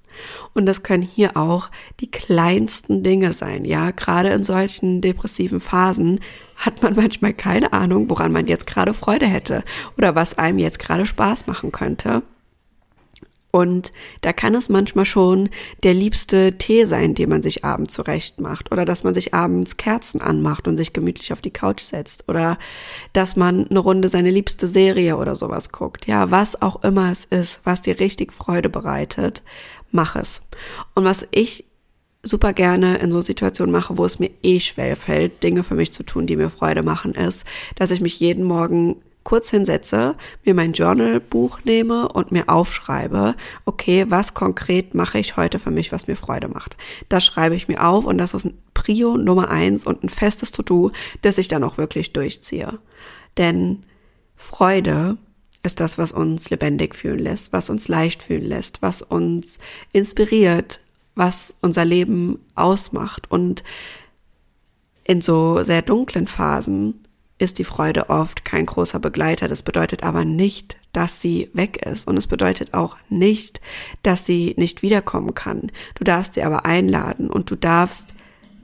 Und 0.54 0.66
das 0.66 0.82
können 0.82 1.02
hier 1.02 1.36
auch 1.36 1.70
die 2.00 2.10
kleinsten 2.10 3.02
Dinge 3.02 3.32
sein. 3.32 3.64
Ja, 3.64 3.90
gerade 3.90 4.30
in 4.30 4.42
solchen 4.42 5.00
depressiven 5.00 5.60
Phasen 5.60 6.20
hat 6.56 6.82
man 6.82 6.94
manchmal 6.96 7.34
keine 7.34 7.72
Ahnung, 7.72 8.08
woran 8.08 8.32
man 8.32 8.46
jetzt 8.46 8.66
gerade 8.66 8.94
Freude 8.94 9.26
hätte 9.26 9.62
oder 9.98 10.14
was 10.14 10.38
einem 10.38 10.58
jetzt 10.58 10.78
gerade 10.78 11.06
Spaß 11.06 11.46
machen 11.46 11.70
könnte. 11.70 12.22
Und 13.56 13.90
da 14.20 14.34
kann 14.34 14.54
es 14.54 14.68
manchmal 14.68 15.06
schon 15.06 15.48
der 15.82 15.94
liebste 15.94 16.58
Tee 16.58 16.84
sein, 16.84 17.14
den 17.14 17.30
man 17.30 17.42
sich 17.42 17.64
abends 17.64 17.94
zurecht 17.94 18.38
macht. 18.38 18.70
Oder 18.70 18.84
dass 18.84 19.02
man 19.02 19.14
sich 19.14 19.32
abends 19.32 19.78
Kerzen 19.78 20.20
anmacht 20.20 20.68
und 20.68 20.76
sich 20.76 20.92
gemütlich 20.92 21.32
auf 21.32 21.40
die 21.40 21.50
Couch 21.50 21.80
setzt. 21.80 22.28
Oder 22.28 22.58
dass 23.14 23.34
man 23.34 23.66
eine 23.66 23.78
Runde 23.78 24.10
seine 24.10 24.30
liebste 24.30 24.66
Serie 24.66 25.16
oder 25.16 25.36
sowas 25.36 25.72
guckt. 25.72 26.06
Ja, 26.06 26.30
was 26.30 26.60
auch 26.60 26.84
immer 26.84 27.10
es 27.10 27.24
ist, 27.24 27.60
was 27.64 27.80
dir 27.80 27.98
richtig 27.98 28.34
Freude 28.34 28.68
bereitet, 28.68 29.42
mach 29.90 30.16
es. 30.16 30.42
Und 30.94 31.04
was 31.04 31.26
ich 31.30 31.64
super 32.22 32.52
gerne 32.52 32.98
in 32.98 33.10
so 33.10 33.22
Situationen 33.22 33.72
mache, 33.72 33.96
wo 33.96 34.04
es 34.04 34.18
mir 34.18 34.32
eh 34.42 34.60
schwer 34.60 34.96
fällt, 34.96 35.42
Dinge 35.42 35.64
für 35.64 35.76
mich 35.76 35.94
zu 35.94 36.02
tun, 36.02 36.26
die 36.26 36.36
mir 36.36 36.50
Freude 36.50 36.82
machen, 36.82 37.14
ist, 37.14 37.46
dass 37.76 37.90
ich 37.90 38.02
mich 38.02 38.20
jeden 38.20 38.44
Morgen 38.44 38.96
kurz 39.26 39.50
hinsetze, 39.50 40.14
mir 40.44 40.54
mein 40.54 40.72
Journalbuch 40.72 41.64
nehme 41.64 42.08
und 42.08 42.30
mir 42.30 42.48
aufschreibe, 42.48 43.34
okay, 43.64 44.06
was 44.08 44.34
konkret 44.34 44.94
mache 44.94 45.18
ich 45.18 45.36
heute 45.36 45.58
für 45.58 45.72
mich, 45.72 45.90
was 45.90 46.06
mir 46.06 46.14
Freude 46.14 46.46
macht. 46.46 46.76
Das 47.08 47.24
schreibe 47.24 47.56
ich 47.56 47.66
mir 47.66 47.84
auf 47.84 48.04
und 48.04 48.18
das 48.18 48.34
ist 48.34 48.44
ein 48.44 48.56
Prio 48.72 49.16
Nummer 49.16 49.50
eins 49.50 49.84
und 49.84 50.04
ein 50.04 50.10
festes 50.10 50.52
To-Do, 50.52 50.92
das 51.22 51.38
ich 51.38 51.48
dann 51.48 51.64
auch 51.64 51.76
wirklich 51.76 52.12
durchziehe. 52.12 52.78
Denn 53.36 53.82
Freude 54.36 55.16
ist 55.64 55.80
das, 55.80 55.98
was 55.98 56.12
uns 56.12 56.48
lebendig 56.50 56.94
fühlen 56.94 57.18
lässt, 57.18 57.52
was 57.52 57.68
uns 57.68 57.88
leicht 57.88 58.22
fühlen 58.22 58.44
lässt, 58.44 58.80
was 58.80 59.02
uns 59.02 59.58
inspiriert, 59.90 60.78
was 61.16 61.52
unser 61.60 61.84
Leben 61.84 62.38
ausmacht. 62.54 63.28
Und 63.28 63.64
in 65.02 65.20
so 65.20 65.64
sehr 65.64 65.82
dunklen 65.82 66.28
Phasen 66.28 67.05
ist 67.38 67.58
die 67.58 67.64
Freude 67.64 68.08
oft 68.08 68.44
kein 68.44 68.66
großer 68.66 68.98
Begleiter. 68.98 69.48
Das 69.48 69.62
bedeutet 69.62 70.02
aber 70.02 70.24
nicht, 70.24 70.76
dass 70.92 71.20
sie 71.20 71.50
weg 71.52 71.84
ist. 71.84 72.06
Und 72.06 72.16
es 72.16 72.26
bedeutet 72.26 72.72
auch 72.72 72.96
nicht, 73.08 73.60
dass 74.02 74.24
sie 74.24 74.54
nicht 74.56 74.82
wiederkommen 74.82 75.34
kann. 75.34 75.70
Du 75.94 76.04
darfst 76.04 76.34
sie 76.34 76.42
aber 76.42 76.64
einladen 76.64 77.30
und 77.30 77.50
du 77.50 77.56
darfst 77.56 78.14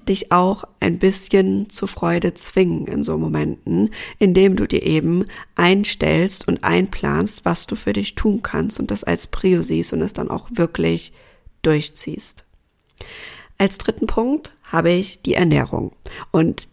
dich 0.08 0.32
auch 0.32 0.64
ein 0.80 0.98
bisschen 0.98 1.70
zur 1.70 1.88
Freude 1.88 2.34
zwingen 2.34 2.86
in 2.86 3.04
so 3.04 3.18
Momenten, 3.18 3.90
indem 4.18 4.56
du 4.56 4.66
dir 4.66 4.82
eben 4.82 5.26
einstellst 5.54 6.48
und 6.48 6.64
einplanst, 6.64 7.44
was 7.44 7.66
du 7.66 7.76
für 7.76 7.92
dich 7.92 8.14
tun 8.14 8.42
kannst 8.42 8.80
und 8.80 8.90
das 8.90 9.04
als 9.04 9.26
Prio 9.26 9.62
siehst 9.62 9.92
und 9.92 10.02
es 10.02 10.12
dann 10.12 10.30
auch 10.30 10.48
wirklich 10.52 11.12
durchziehst. 11.62 12.44
Als 13.58 13.78
dritten 13.78 14.06
Punkt 14.06 14.54
habe 14.64 14.90
ich 14.90 15.22
die 15.22 15.34
Ernährung. 15.34 15.92
Und 16.30 16.66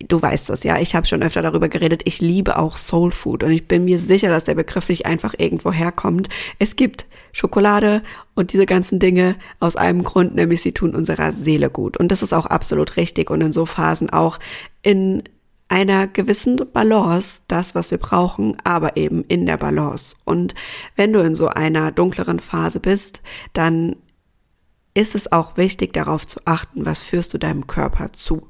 du 0.00 0.20
weißt 0.20 0.48
das 0.48 0.64
ja, 0.64 0.78
ich 0.78 0.94
habe 0.94 1.06
schon 1.06 1.22
öfter 1.22 1.42
darüber 1.42 1.68
geredet, 1.68 2.02
ich 2.04 2.20
liebe 2.20 2.58
auch 2.58 2.76
Soul 2.76 3.12
Food 3.12 3.42
und 3.42 3.52
ich 3.52 3.68
bin 3.68 3.84
mir 3.84 3.98
sicher, 3.98 4.28
dass 4.28 4.44
der 4.44 4.54
Begriff 4.54 4.88
nicht 4.88 5.06
einfach 5.06 5.34
irgendwo 5.38 5.72
herkommt. 5.72 6.28
Es 6.58 6.76
gibt 6.76 7.06
Schokolade 7.32 8.02
und 8.34 8.52
diese 8.52 8.66
ganzen 8.66 8.98
Dinge 8.98 9.36
aus 9.60 9.76
einem 9.76 10.04
Grund, 10.04 10.34
nämlich 10.34 10.62
sie 10.62 10.72
tun 10.72 10.94
unserer 10.94 11.32
Seele 11.32 11.70
gut. 11.70 11.96
Und 11.96 12.10
das 12.12 12.22
ist 12.22 12.32
auch 12.32 12.46
absolut 12.46 12.96
richtig 12.96 13.30
und 13.30 13.40
in 13.40 13.52
so 13.52 13.66
Phasen 13.66 14.10
auch 14.10 14.38
in 14.82 15.22
einer 15.68 16.06
gewissen 16.06 16.60
Balance 16.72 17.40
das, 17.48 17.74
was 17.74 17.90
wir 17.90 17.98
brauchen, 17.98 18.56
aber 18.64 18.96
eben 18.96 19.24
in 19.24 19.46
der 19.46 19.56
Balance. 19.56 20.16
Und 20.24 20.54
wenn 20.96 21.12
du 21.12 21.20
in 21.20 21.34
so 21.34 21.48
einer 21.48 21.90
dunkleren 21.90 22.40
Phase 22.40 22.80
bist, 22.80 23.22
dann 23.54 23.96
ist 24.92 25.14
es 25.14 25.32
auch 25.32 25.56
wichtig 25.56 25.92
darauf 25.92 26.26
zu 26.26 26.40
achten, 26.44 26.84
was 26.84 27.02
führst 27.02 27.34
du 27.34 27.38
deinem 27.38 27.66
Körper 27.66 28.12
zu. 28.12 28.46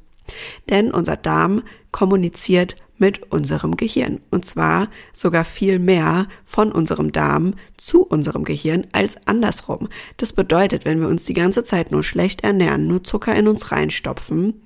Denn 0.71 0.91
unser 0.91 1.17
Darm 1.17 1.63
kommuniziert 1.93 2.77
mit 2.99 3.31
unserem 3.33 3.77
Gehirn. 3.77 4.21
Und 4.31 4.45
zwar 4.45 4.89
sogar 5.13 5.45
viel 5.45 5.79
mehr 5.79 6.27
von 6.45 6.73
unserem 6.73 7.13
Darm 7.13 7.55
zu 7.77 8.03
unserem 8.03 8.45
Gehirn 8.45 8.87
als 8.93 9.17
andersrum. 9.27 9.89
Das 10.17 10.33
bedeutet, 10.33 10.85
wenn 10.85 11.01
wir 11.01 11.09
uns 11.09 11.25
die 11.25 11.35
ganze 11.35 11.65
Zeit 11.65 11.91
nur 11.91 12.03
schlecht 12.03 12.45
ernähren, 12.45 12.87
nur 12.87 13.03
Zucker 13.05 13.35
in 13.35 13.49
uns 13.49 13.73
reinstopfen, 13.73 14.63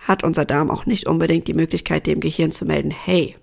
hat 0.00 0.24
unser 0.24 0.44
Darm 0.44 0.70
auch 0.70 0.86
nicht 0.86 1.06
unbedingt 1.06 1.48
die 1.48 1.54
Möglichkeit, 1.54 2.06
dem 2.06 2.20
Gehirn 2.20 2.52
zu 2.52 2.66
melden, 2.66 2.90
hey, 2.90 3.36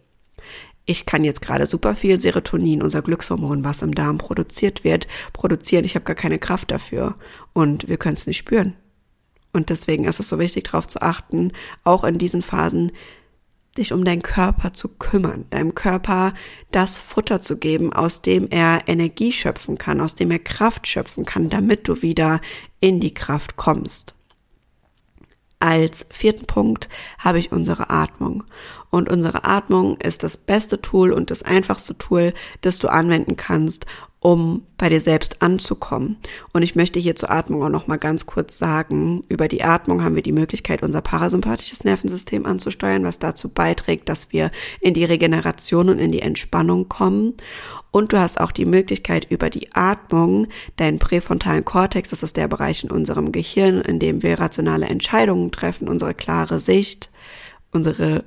ich 0.85 1.05
kann 1.05 1.23
jetzt 1.23 1.41
gerade 1.41 1.67
super 1.67 1.95
viel 1.95 2.19
Serotonin, 2.19 2.81
unser 2.81 3.01
Glückshormon, 3.01 3.63
was 3.63 3.81
im 3.81 3.95
Darm 3.95 4.17
produziert 4.17 4.83
wird, 4.83 5.07
produzieren. 5.31 5.85
Ich 5.85 5.95
habe 5.95 6.05
gar 6.05 6.15
keine 6.15 6.39
Kraft 6.39 6.71
dafür 6.71 7.15
und 7.53 7.87
wir 7.87 7.97
können 7.97 8.17
es 8.17 8.27
nicht 8.27 8.37
spüren. 8.37 8.75
Und 9.53 9.69
deswegen 9.69 10.05
ist 10.05 10.19
es 10.19 10.29
so 10.29 10.39
wichtig, 10.39 10.65
darauf 10.65 10.87
zu 10.87 11.01
achten, 11.01 11.51
auch 11.83 12.03
in 12.03 12.17
diesen 12.17 12.41
Phasen, 12.41 12.91
dich 13.77 13.93
um 13.93 14.03
deinen 14.03 14.21
Körper 14.21 14.73
zu 14.73 14.89
kümmern, 14.89 15.45
deinem 15.49 15.75
Körper 15.75 16.33
das 16.71 16.97
Futter 16.97 17.41
zu 17.41 17.57
geben, 17.57 17.93
aus 17.93 18.21
dem 18.21 18.49
er 18.49 18.83
Energie 18.87 19.31
schöpfen 19.31 19.77
kann, 19.77 20.01
aus 20.01 20.15
dem 20.15 20.31
er 20.31 20.39
Kraft 20.39 20.87
schöpfen 20.87 21.25
kann, 21.25 21.49
damit 21.49 21.87
du 21.87 22.01
wieder 22.01 22.41
in 22.79 22.99
die 22.99 23.13
Kraft 23.13 23.55
kommst. 23.55 24.15
Als 25.59 26.07
vierten 26.09 26.47
Punkt 26.47 26.89
habe 27.19 27.37
ich 27.37 27.51
unsere 27.51 27.91
Atmung. 27.91 28.43
Und 28.89 29.09
unsere 29.09 29.45
Atmung 29.45 29.95
ist 29.97 30.23
das 30.23 30.35
beste 30.35 30.81
Tool 30.81 31.13
und 31.13 31.29
das 31.29 31.43
einfachste 31.43 31.97
Tool, 31.97 32.33
das 32.61 32.79
du 32.79 32.87
anwenden 32.87 33.37
kannst, 33.37 33.85
um 34.23 34.61
bei 34.77 34.87
dir 34.87 35.01
selbst 35.01 35.41
anzukommen. 35.41 36.17
Und 36.53 36.61
ich 36.61 36.75
möchte 36.75 36.99
hier 36.99 37.15
zur 37.15 37.31
Atmung 37.31 37.63
auch 37.63 37.69
noch 37.69 37.87
mal 37.87 37.97
ganz 37.97 38.27
kurz 38.27 38.59
sagen, 38.59 39.23
über 39.29 39.47
die 39.47 39.63
Atmung 39.63 40.03
haben 40.03 40.15
wir 40.15 40.21
die 40.21 40.31
Möglichkeit, 40.31 40.83
unser 40.83 41.01
parasympathisches 41.01 41.83
Nervensystem 41.83 42.45
anzusteuern, 42.45 43.03
was 43.03 43.17
dazu 43.17 43.49
beiträgt, 43.49 44.09
dass 44.09 44.31
wir 44.31 44.51
in 44.79 44.93
die 44.93 45.05
Regeneration 45.05 45.89
und 45.89 45.97
in 45.97 46.11
die 46.11 46.21
Entspannung 46.21 46.87
kommen. 46.87 47.33
Und 47.89 48.13
du 48.13 48.19
hast 48.19 48.39
auch 48.39 48.51
die 48.51 48.65
Möglichkeit, 48.65 49.25
über 49.31 49.49
die 49.49 49.73
Atmung 49.73 50.47
deinen 50.77 50.99
präfrontalen 50.99 51.65
Kortex, 51.65 52.11
das 52.11 52.21
ist 52.21 52.37
der 52.37 52.47
Bereich 52.47 52.83
in 52.83 52.91
unserem 52.91 53.31
Gehirn, 53.31 53.81
in 53.81 53.97
dem 53.97 54.21
wir 54.21 54.39
rationale 54.39 54.85
Entscheidungen 54.85 55.51
treffen, 55.51 55.89
unsere 55.89 56.13
klare 56.13 56.59
Sicht, 56.59 57.09
unsere 57.71 58.23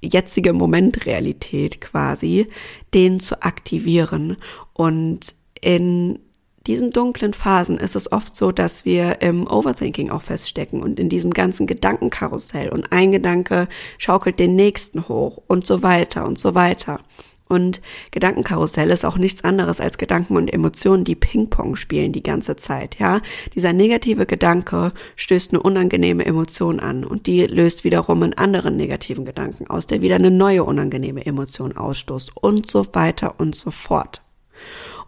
jetzige 0.00 0.52
Momentrealität 0.52 1.80
quasi, 1.80 2.48
den 2.94 3.20
zu 3.20 3.42
aktivieren. 3.42 4.36
Und 4.80 5.34
in 5.60 6.20
diesen 6.66 6.90
dunklen 6.90 7.34
Phasen 7.34 7.76
ist 7.76 7.96
es 7.96 8.10
oft 8.12 8.34
so, 8.34 8.50
dass 8.50 8.86
wir 8.86 9.20
im 9.20 9.46
Overthinking 9.46 10.08
auch 10.08 10.22
feststecken 10.22 10.82
und 10.82 10.98
in 10.98 11.10
diesem 11.10 11.34
ganzen 11.34 11.66
Gedankenkarussell 11.66 12.70
und 12.70 12.90
ein 12.90 13.12
Gedanke 13.12 13.68
schaukelt 13.98 14.38
den 14.38 14.56
nächsten 14.56 15.06
hoch 15.06 15.42
und 15.46 15.66
so 15.66 15.82
weiter 15.82 16.24
und 16.24 16.38
so 16.38 16.54
weiter. 16.54 17.00
Und 17.46 17.82
Gedankenkarussell 18.10 18.88
ist 18.88 19.04
auch 19.04 19.18
nichts 19.18 19.44
anderes 19.44 19.82
als 19.82 19.98
Gedanken 19.98 20.38
und 20.38 20.50
Emotionen, 20.50 21.04
die 21.04 21.14
Ping-Pong 21.14 21.76
spielen 21.76 22.12
die 22.12 22.22
ganze 22.22 22.56
Zeit, 22.56 22.98
ja. 22.98 23.20
Dieser 23.54 23.74
negative 23.74 24.24
Gedanke 24.24 24.92
stößt 25.16 25.52
eine 25.52 25.62
unangenehme 25.62 26.24
Emotion 26.24 26.80
an 26.80 27.04
und 27.04 27.26
die 27.26 27.44
löst 27.44 27.84
wiederum 27.84 28.22
einen 28.22 28.32
anderen 28.32 28.78
negativen 28.78 29.26
Gedanken 29.26 29.66
aus, 29.66 29.86
der 29.86 30.00
wieder 30.00 30.14
eine 30.14 30.30
neue 30.30 30.64
unangenehme 30.64 31.26
Emotion 31.26 31.76
ausstoßt 31.76 32.34
und 32.34 32.70
so 32.70 32.86
weiter 32.94 33.34
und 33.36 33.54
so 33.54 33.70
fort. 33.70 34.22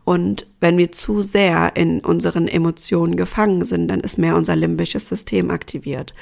Und 0.04 0.47
wenn 0.59 0.78
wir 0.78 0.90
zu 0.90 1.23
sehr 1.23 1.76
in 1.76 2.00
unseren 2.00 2.49
Emotionen 2.49 3.16
gefangen 3.16 3.64
sind, 3.64 3.88
dann 3.88 4.00
ist 4.00 4.18
mehr 4.18 4.37
unser 4.37 4.56
limbisches 4.56 5.09
System 5.09 5.50
aktiviert. 5.50 6.12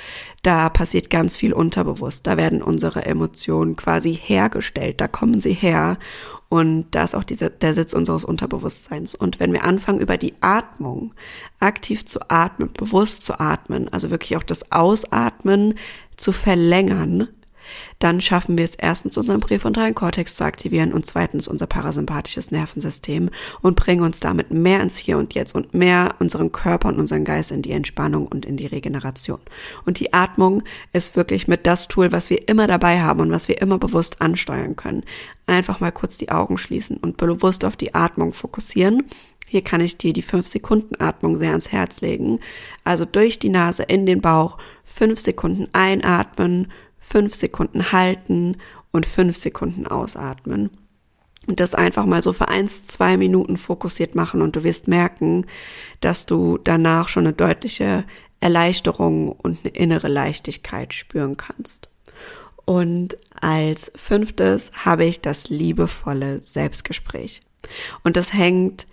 Da 0.43 0.69
passiert 0.69 1.09
ganz 1.09 1.37
viel 1.37 1.53
unterbewusst. 1.55 2.27
Da 2.27 2.37
werden 2.37 2.63
unsere 2.63 3.07
Emotionen 3.07 3.77
quasi 3.77 4.13
hergestellt. 4.13 5.01
Da 5.01 5.09
kommen 5.09 5.41
sie 5.41 5.55
her. 5.55 5.99
Und 6.51 6.87
da 6.91 7.05
ist 7.05 7.15
auch 7.15 7.25
dieser, 7.25 7.49
der 7.49 7.75
Sitz 7.75 7.93
unseres 7.95 8.25
Unterbewusstseins. 8.25 9.15
Und 9.15 9.41
wenn 9.41 9.53
wir 9.53 9.65
anfangen, 9.65 10.01
über 10.01 10.19
die 10.19 10.35
Atmung 10.41 11.15
aktiv 11.59 12.05
zu 12.05 12.21
atmen, 12.29 12.71
bewusst 12.73 13.23
zu 13.23 13.39
atmen, 13.41 13.89
also 13.91 14.11
wirklich 14.11 14.37
auch 14.37 14.43
das 14.43 14.73
Ausatmen 14.73 15.75
zu 16.17 16.33
verlängern, 16.33 17.29
dann 17.99 18.21
schaffen 18.21 18.57
wir 18.57 18.65
es 18.65 18.75
erstens, 18.75 19.17
unseren 19.17 19.41
präfrontalen 19.41 19.95
Kortex 19.95 20.37
zu 20.37 20.45
aktivieren 20.45 20.93
und 20.93 21.07
zweitens 21.07 21.49
unser 21.49 21.67
parasympathisches 21.67 22.50
Nervensystem 22.50 23.31
und 23.61 23.77
bringen 23.77 24.03
uns 24.03 24.21
damit 24.21 24.50
mehr 24.50 24.83
ins 24.83 24.97
Hier 24.97 25.19
und 25.19 25.35
Jetzt 25.35 25.55
und 25.55 25.75
mehr 25.75 26.15
unseren 26.19 26.53
Körper 26.53 26.89
und 26.89 26.99
unseren 26.99 27.25
Geist 27.25 27.50
in 27.50 27.62
die 27.62 27.73
Entspannung 27.73 28.27
und 28.27 28.47
in 28.47 28.57
die 28.57 28.67
Regeneration. 28.67 29.41
Und 29.85 30.00
die 30.00 30.12
Atmung 30.12 30.62
ist 30.93 31.17
wirklich 31.17 31.49
mit 31.49 31.67
das 31.67 31.89
Tool, 31.89 32.12
was 32.12 32.31
wir 32.31 32.49
immer 32.49 32.67
dabei 32.67 33.00
haben 33.00 33.21
und 33.21 33.31
was 33.31 33.49
wir 33.49 33.61
immer 33.61 33.79
bewusst 33.79 34.21
ansteuern 34.21 34.77
können. 34.77 35.05
Einfach 35.47 35.81
mal 35.81 35.93
kurz 35.93 36.17
die 36.17 36.31
Augen 36.31 36.59
schließen 36.59 36.97
und 36.97 37.17
bewusst 37.17 37.65
auf 37.65 37.77
die 37.77 37.95
Atmung 37.95 38.33
fokussieren. 38.33 39.05
Hier 39.50 39.62
kann 39.62 39.81
ich 39.81 39.99
dir 39.99 40.12
die 40.12 40.23
5-Sekunden-Atmung 40.23 41.37
sehr 41.37 41.50
ans 41.50 41.73
Herz 41.73 42.03
legen. 42.03 42.39
Also 42.85 43.05
durch 43.05 43.41
die 43.41 43.49
Nase 43.49 43.83
in 43.83 44.07
den 44.07 44.21
Bauch, 44.21 44.59
5 44.85 45.19
Sekunden 45.19 45.67
einatmen, 45.73 46.71
fünf 47.00 47.35
Sekunden 47.35 47.92
halten 47.92 48.59
und 48.92 49.07
fünf 49.07 49.37
Sekunden 49.37 49.87
ausatmen. 49.87 50.71
Und 51.47 51.59
das 51.59 51.75
einfach 51.75 52.04
mal 52.07 52.23
so 52.23 52.33
für 52.33 52.49
eins, 52.49 52.85
zwei 52.85 53.16
Minuten 53.16 53.57
fokussiert 53.57 54.14
machen 54.14 54.42
und 54.42 54.54
du 54.54 54.62
wirst 54.62 54.87
merken, 54.87 55.47
dass 56.00 56.26
du 56.26 56.59
danach 56.59 57.09
schon 57.09 57.26
eine 57.26 57.33
deutliche 57.33 58.04
Erleichterung 58.40 59.33
und 59.33 59.59
eine 59.64 59.75
innere 59.75 60.09
Leichtigkeit 60.09 60.95
spüren 60.95 61.37
kannst. 61.37 61.88
Und 62.64 63.16
als 63.40 63.90
fünftes 63.97 64.71
habe 64.85 65.04
ich 65.04 65.21
das 65.21 65.49
liebevolle 65.49 66.40
Selbstgespräch. 66.45 67.40
Und 68.04 68.16
das 68.16 68.33
hängt 68.33 68.87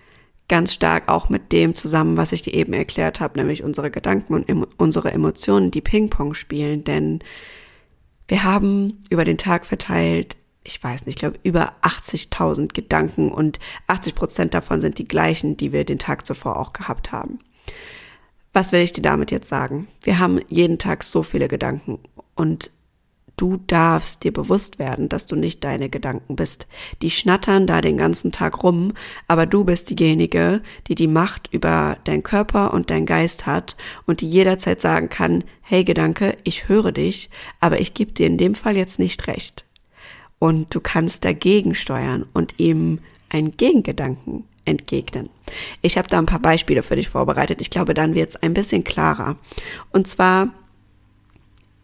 ganz 0.48 0.74
stark 0.74 1.10
auch 1.10 1.30
mit 1.30 1.52
dem 1.52 1.76
zusammen, 1.76 2.18
was 2.18 2.32
ich 2.32 2.42
dir 2.42 2.54
eben 2.54 2.74
erklärt 2.74 3.20
habe, 3.20 3.38
nämlich 3.38 3.64
unsere 3.64 3.92
Gedanken 3.92 4.34
und 4.34 4.68
unsere 4.78 5.12
Emotionen, 5.12 5.72
die 5.72 5.82
Ping-Pong 5.82 6.34
spielen. 6.34 6.86
Denn 6.86 7.20
wir 8.28 8.44
haben 8.44 9.04
über 9.10 9.24
den 9.24 9.38
Tag 9.38 9.66
verteilt, 9.66 10.38
ich 10.64 10.84
weiß 10.84 11.06
nicht, 11.06 11.16
ich 11.16 11.20
glaube 11.20 11.40
über 11.44 11.74
80.000 11.82 12.74
Gedanken 12.74 13.32
und 13.32 13.60
80 13.88 14.16
Prozent 14.16 14.54
davon 14.54 14.82
sind 14.82 14.98
die 14.98 15.08
gleichen, 15.08 15.56
die 15.56 15.72
wir 15.72 15.86
den 15.86 16.00
Tag 16.00 16.26
zuvor 16.26 16.58
auch 16.58 16.74
gehabt 16.74 17.12
haben. 17.12 17.40
Was 18.54 18.72
will 18.72 18.82
ich 18.82 18.92
dir 18.92 19.02
damit 19.02 19.32
jetzt 19.32 19.48
sagen? 19.48 19.88
Wir 20.04 20.20
haben 20.20 20.42
jeden 20.50 20.78
Tag 20.78 21.04
so 21.04 21.24
viele 21.24 21.48
Gedanken 21.48 22.00
und 22.36 22.72
Du 23.38 23.58
darfst 23.68 24.24
dir 24.24 24.34
bewusst 24.34 24.80
werden, 24.80 25.10
dass 25.10 25.28
du 25.28 25.36
nicht 25.36 25.64
deine 25.64 25.90
Gedanken 25.90 26.36
bist. 26.36 26.66
Die 27.04 27.12
schnattern 27.12 27.68
da 27.68 27.82
den 27.82 27.96
ganzen 27.96 28.32
Tag 28.32 28.64
rum, 28.64 28.94
aber 29.28 29.46
du 29.46 29.64
bist 29.64 29.92
diejenige, 29.92 30.62
die 30.88 30.96
die 30.96 31.08
Macht 31.08 31.48
über 31.54 32.00
deinen 32.04 32.24
Körper 32.24 32.74
und 32.74 32.90
deinen 32.90 33.06
Geist 33.06 33.46
hat 33.46 33.78
und 34.08 34.22
die 34.22 34.28
jederzeit 34.28 34.82
sagen 34.82 35.10
kann, 35.10 35.44
hey 35.62 35.84
Gedanke, 35.84 36.36
ich 36.44 36.68
höre 36.68 36.92
dich, 36.92 37.30
aber 37.60 37.80
ich 37.80 37.94
gebe 37.94 38.12
dir 38.12 38.26
in 38.26 38.40
dem 38.40 38.56
Fall 38.56 38.76
jetzt 38.76 38.98
nicht 38.98 39.28
recht. 39.28 39.66
Und 40.40 40.74
du 40.74 40.80
kannst 40.80 41.24
dagegen 41.24 41.76
steuern 41.76 42.26
und 42.34 42.56
ihm 42.58 43.00
einen 43.30 43.56
Gegengedanken 43.56 44.46
entgegnen. 44.66 45.30
Ich 45.84 46.00
habe 46.00 46.10
da 46.10 46.18
ein 46.18 46.26
paar 46.26 46.40
Beispiele 46.40 46.82
für 46.82 46.96
dich 46.96 47.08
vorbereitet. 47.08 47.62
Ich 47.62 47.70
glaube, 47.70 47.94
dann 47.94 48.16
wird 48.16 48.32
es 48.32 48.36
ein 48.36 48.56
bisschen 48.56 48.84
klarer. 48.84 49.38
Und 49.92 50.08
zwar 50.08 50.50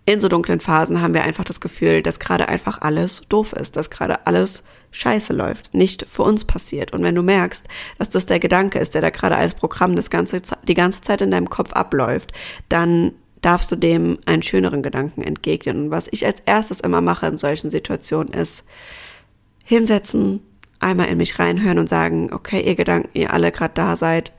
in 0.06 0.20
so 0.20 0.28
dunklen 0.28 0.60
Phasen 0.60 1.02
haben 1.02 1.14
wir 1.14 1.24
einfach 1.24 1.46
das 1.46 1.62
Gefühl, 1.62 2.02
dass 2.02 2.20
gerade 2.20 2.50
einfach 2.50 2.82
alles 2.82 3.24
doof 3.30 3.54
ist, 3.54 3.78
dass 3.78 3.90
gerade 3.90 4.28
alles 4.28 4.64
scheiße 4.92 5.34
läuft, 5.34 5.74
nicht 5.74 6.06
für 6.08 6.24
uns 6.24 6.44
passiert. 6.44 6.92
Und 6.92 7.04
wenn 7.04 7.16
du 7.16 7.24
merkst, 7.24 7.66
dass 7.98 8.10
das 8.10 8.26
der 8.26 8.40
Gedanke 8.40 8.80
ist, 8.80 8.94
der 8.94 9.02
da 9.02 9.10
gerade 9.10 9.38
als 9.38 9.54
Programm 9.54 9.96
das 9.96 10.10
ganze, 10.10 10.42
die 10.68 10.74
ganze 10.74 11.02
Zeit 11.02 11.22
in 11.22 11.32
deinem 11.32 11.50
Kopf 11.50 11.72
abläuft, 11.74 12.34
dann 12.70 13.14
darfst 13.42 13.72
du 13.72 13.76
dem 13.76 14.20
einen 14.26 14.44
schöneren 14.44 14.84
Gedanken 14.84 15.22
entgegnen. 15.22 15.86
Und 15.86 15.92
was 15.92 16.08
ich 16.12 16.26
als 16.26 16.42
erstes 16.46 16.80
immer 16.80 17.02
mache 17.02 17.28
in 17.28 17.38
solchen 17.38 17.70
Situationen 17.70 18.34
ist, 18.34 18.64
hinsetzen, 19.66 20.42
einmal 20.80 21.08
in 21.08 21.18
mich 21.18 21.40
reinhören 21.40 21.80
und 21.80 21.90
sagen, 21.90 22.32
okay, 22.34 22.62
ihr 22.62 22.76
Gedanken, 22.76 23.10
ihr 23.14 23.34
alle 23.34 23.52
gerade 23.52 23.74
da 23.74 23.96
seid, 23.96 24.34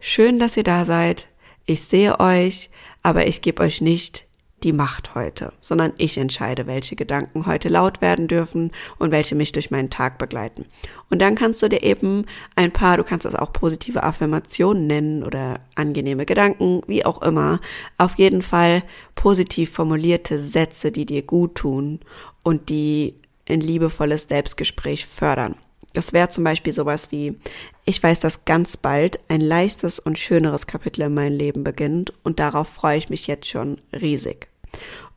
schön, 0.00 0.38
dass 0.38 0.56
ihr 0.56 0.64
da 0.64 0.84
seid, 0.84 1.28
ich 1.64 1.82
sehe 1.82 2.20
euch, 2.20 2.70
aber 3.02 3.26
ich 3.26 3.40
gebe 3.40 3.62
euch 3.62 3.80
nicht 3.80 4.25
die 4.62 4.72
Macht 4.72 5.14
heute, 5.14 5.52
sondern 5.60 5.92
ich 5.98 6.16
entscheide, 6.16 6.66
welche 6.66 6.96
Gedanken 6.96 7.46
heute 7.46 7.68
laut 7.68 8.00
werden 8.00 8.26
dürfen 8.26 8.70
und 8.98 9.10
welche 9.10 9.34
mich 9.34 9.52
durch 9.52 9.70
meinen 9.70 9.90
Tag 9.90 10.18
begleiten. 10.18 10.64
Und 11.10 11.20
dann 11.20 11.34
kannst 11.34 11.62
du 11.62 11.68
dir 11.68 11.82
eben 11.82 12.24
ein 12.54 12.72
paar, 12.72 12.96
du 12.96 13.04
kannst 13.04 13.26
das 13.26 13.34
auch 13.34 13.52
positive 13.52 14.02
Affirmationen 14.02 14.86
nennen 14.86 15.22
oder 15.22 15.60
angenehme 15.74 16.24
Gedanken, 16.24 16.80
wie 16.86 17.04
auch 17.04 17.22
immer, 17.22 17.60
auf 17.98 18.14
jeden 18.16 18.42
Fall 18.42 18.82
positiv 19.14 19.70
formulierte 19.70 20.38
Sätze, 20.38 20.90
die 20.90 21.06
dir 21.06 21.22
gut 21.22 21.56
tun 21.56 22.00
und 22.42 22.70
die 22.70 23.14
ein 23.48 23.60
liebevolles 23.60 24.26
Selbstgespräch 24.28 25.06
fördern. 25.06 25.54
Das 25.96 26.12
wäre 26.12 26.28
zum 26.28 26.44
Beispiel 26.44 26.74
sowas 26.74 27.10
wie, 27.10 27.38
ich 27.86 28.02
weiß, 28.02 28.20
dass 28.20 28.44
ganz 28.44 28.76
bald 28.76 29.18
ein 29.28 29.40
leichtes 29.40 29.98
und 29.98 30.18
schöneres 30.18 30.66
Kapitel 30.66 31.02
in 31.02 31.14
meinem 31.14 31.38
Leben 31.38 31.64
beginnt 31.64 32.12
und 32.22 32.38
darauf 32.38 32.68
freue 32.68 32.98
ich 32.98 33.08
mich 33.08 33.26
jetzt 33.26 33.48
schon 33.48 33.78
riesig. 33.94 34.48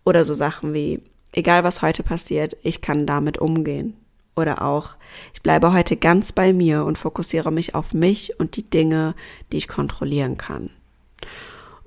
Oder 0.05 0.23
so 0.23 0.33
Sachen 0.33 0.73
wie, 0.73 1.01
egal 1.33 1.65
was 1.65 1.81
heute 1.81 2.01
passiert, 2.01 2.55
ich 2.63 2.79
kann 2.79 3.05
damit 3.05 3.39
umgehen. 3.39 3.97
Oder 4.37 4.61
auch, 4.61 4.95
ich 5.33 5.41
bleibe 5.41 5.73
heute 5.73 5.97
ganz 5.97 6.31
bei 6.31 6.53
mir 6.53 6.85
und 6.85 6.97
fokussiere 6.97 7.51
mich 7.51 7.75
auf 7.75 7.93
mich 7.93 8.39
und 8.39 8.55
die 8.55 8.63
Dinge, 8.63 9.15
die 9.51 9.57
ich 9.57 9.67
kontrollieren 9.67 10.37
kann. 10.37 10.69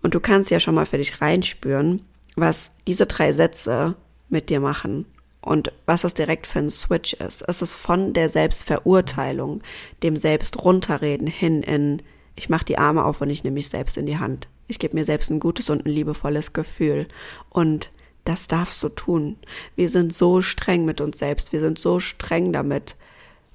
Und 0.02 0.14
du 0.14 0.20
kannst 0.20 0.50
ja 0.50 0.60
schon 0.60 0.74
mal 0.74 0.84
für 0.84 0.98
dich 0.98 1.22
reinspüren, 1.22 2.04
was 2.36 2.72
diese 2.86 3.06
drei 3.06 3.32
Sätze 3.32 3.94
mit 4.28 4.50
dir 4.50 4.60
machen 4.60 5.06
und 5.42 5.72
was 5.86 6.02
das 6.02 6.14
direkt 6.14 6.46
für 6.46 6.60
ein 6.60 6.70
Switch 6.70 7.12
ist. 7.14 7.42
Es 7.46 7.62
ist 7.62 7.74
von 7.74 8.12
der 8.12 8.28
Selbstverurteilung, 8.28 9.62
dem 10.02 10.16
Selbst-Runterreden 10.16 11.26
hin 11.26 11.62
in, 11.62 12.02
ich 12.36 12.48
mache 12.48 12.64
die 12.64 12.78
Arme 12.78 13.04
auf 13.04 13.20
und 13.20 13.30
ich 13.30 13.44
nehme 13.44 13.54
mich 13.54 13.68
selbst 13.68 13.98
in 13.98 14.06
die 14.06 14.18
Hand. 14.18 14.48
Ich 14.68 14.78
gebe 14.78 14.96
mir 14.96 15.04
selbst 15.04 15.30
ein 15.30 15.40
gutes 15.40 15.68
und 15.68 15.84
ein 15.84 15.90
liebevolles 15.90 16.52
Gefühl. 16.52 17.06
Und 17.50 17.90
das 18.24 18.46
darfst 18.46 18.82
du 18.82 18.88
tun. 18.88 19.36
Wir 19.74 19.90
sind 19.90 20.14
so 20.14 20.42
streng 20.42 20.84
mit 20.84 21.00
uns 21.00 21.18
selbst. 21.18 21.52
Wir 21.52 21.60
sind 21.60 21.78
so 21.78 21.98
streng 21.98 22.52
damit, 22.52 22.96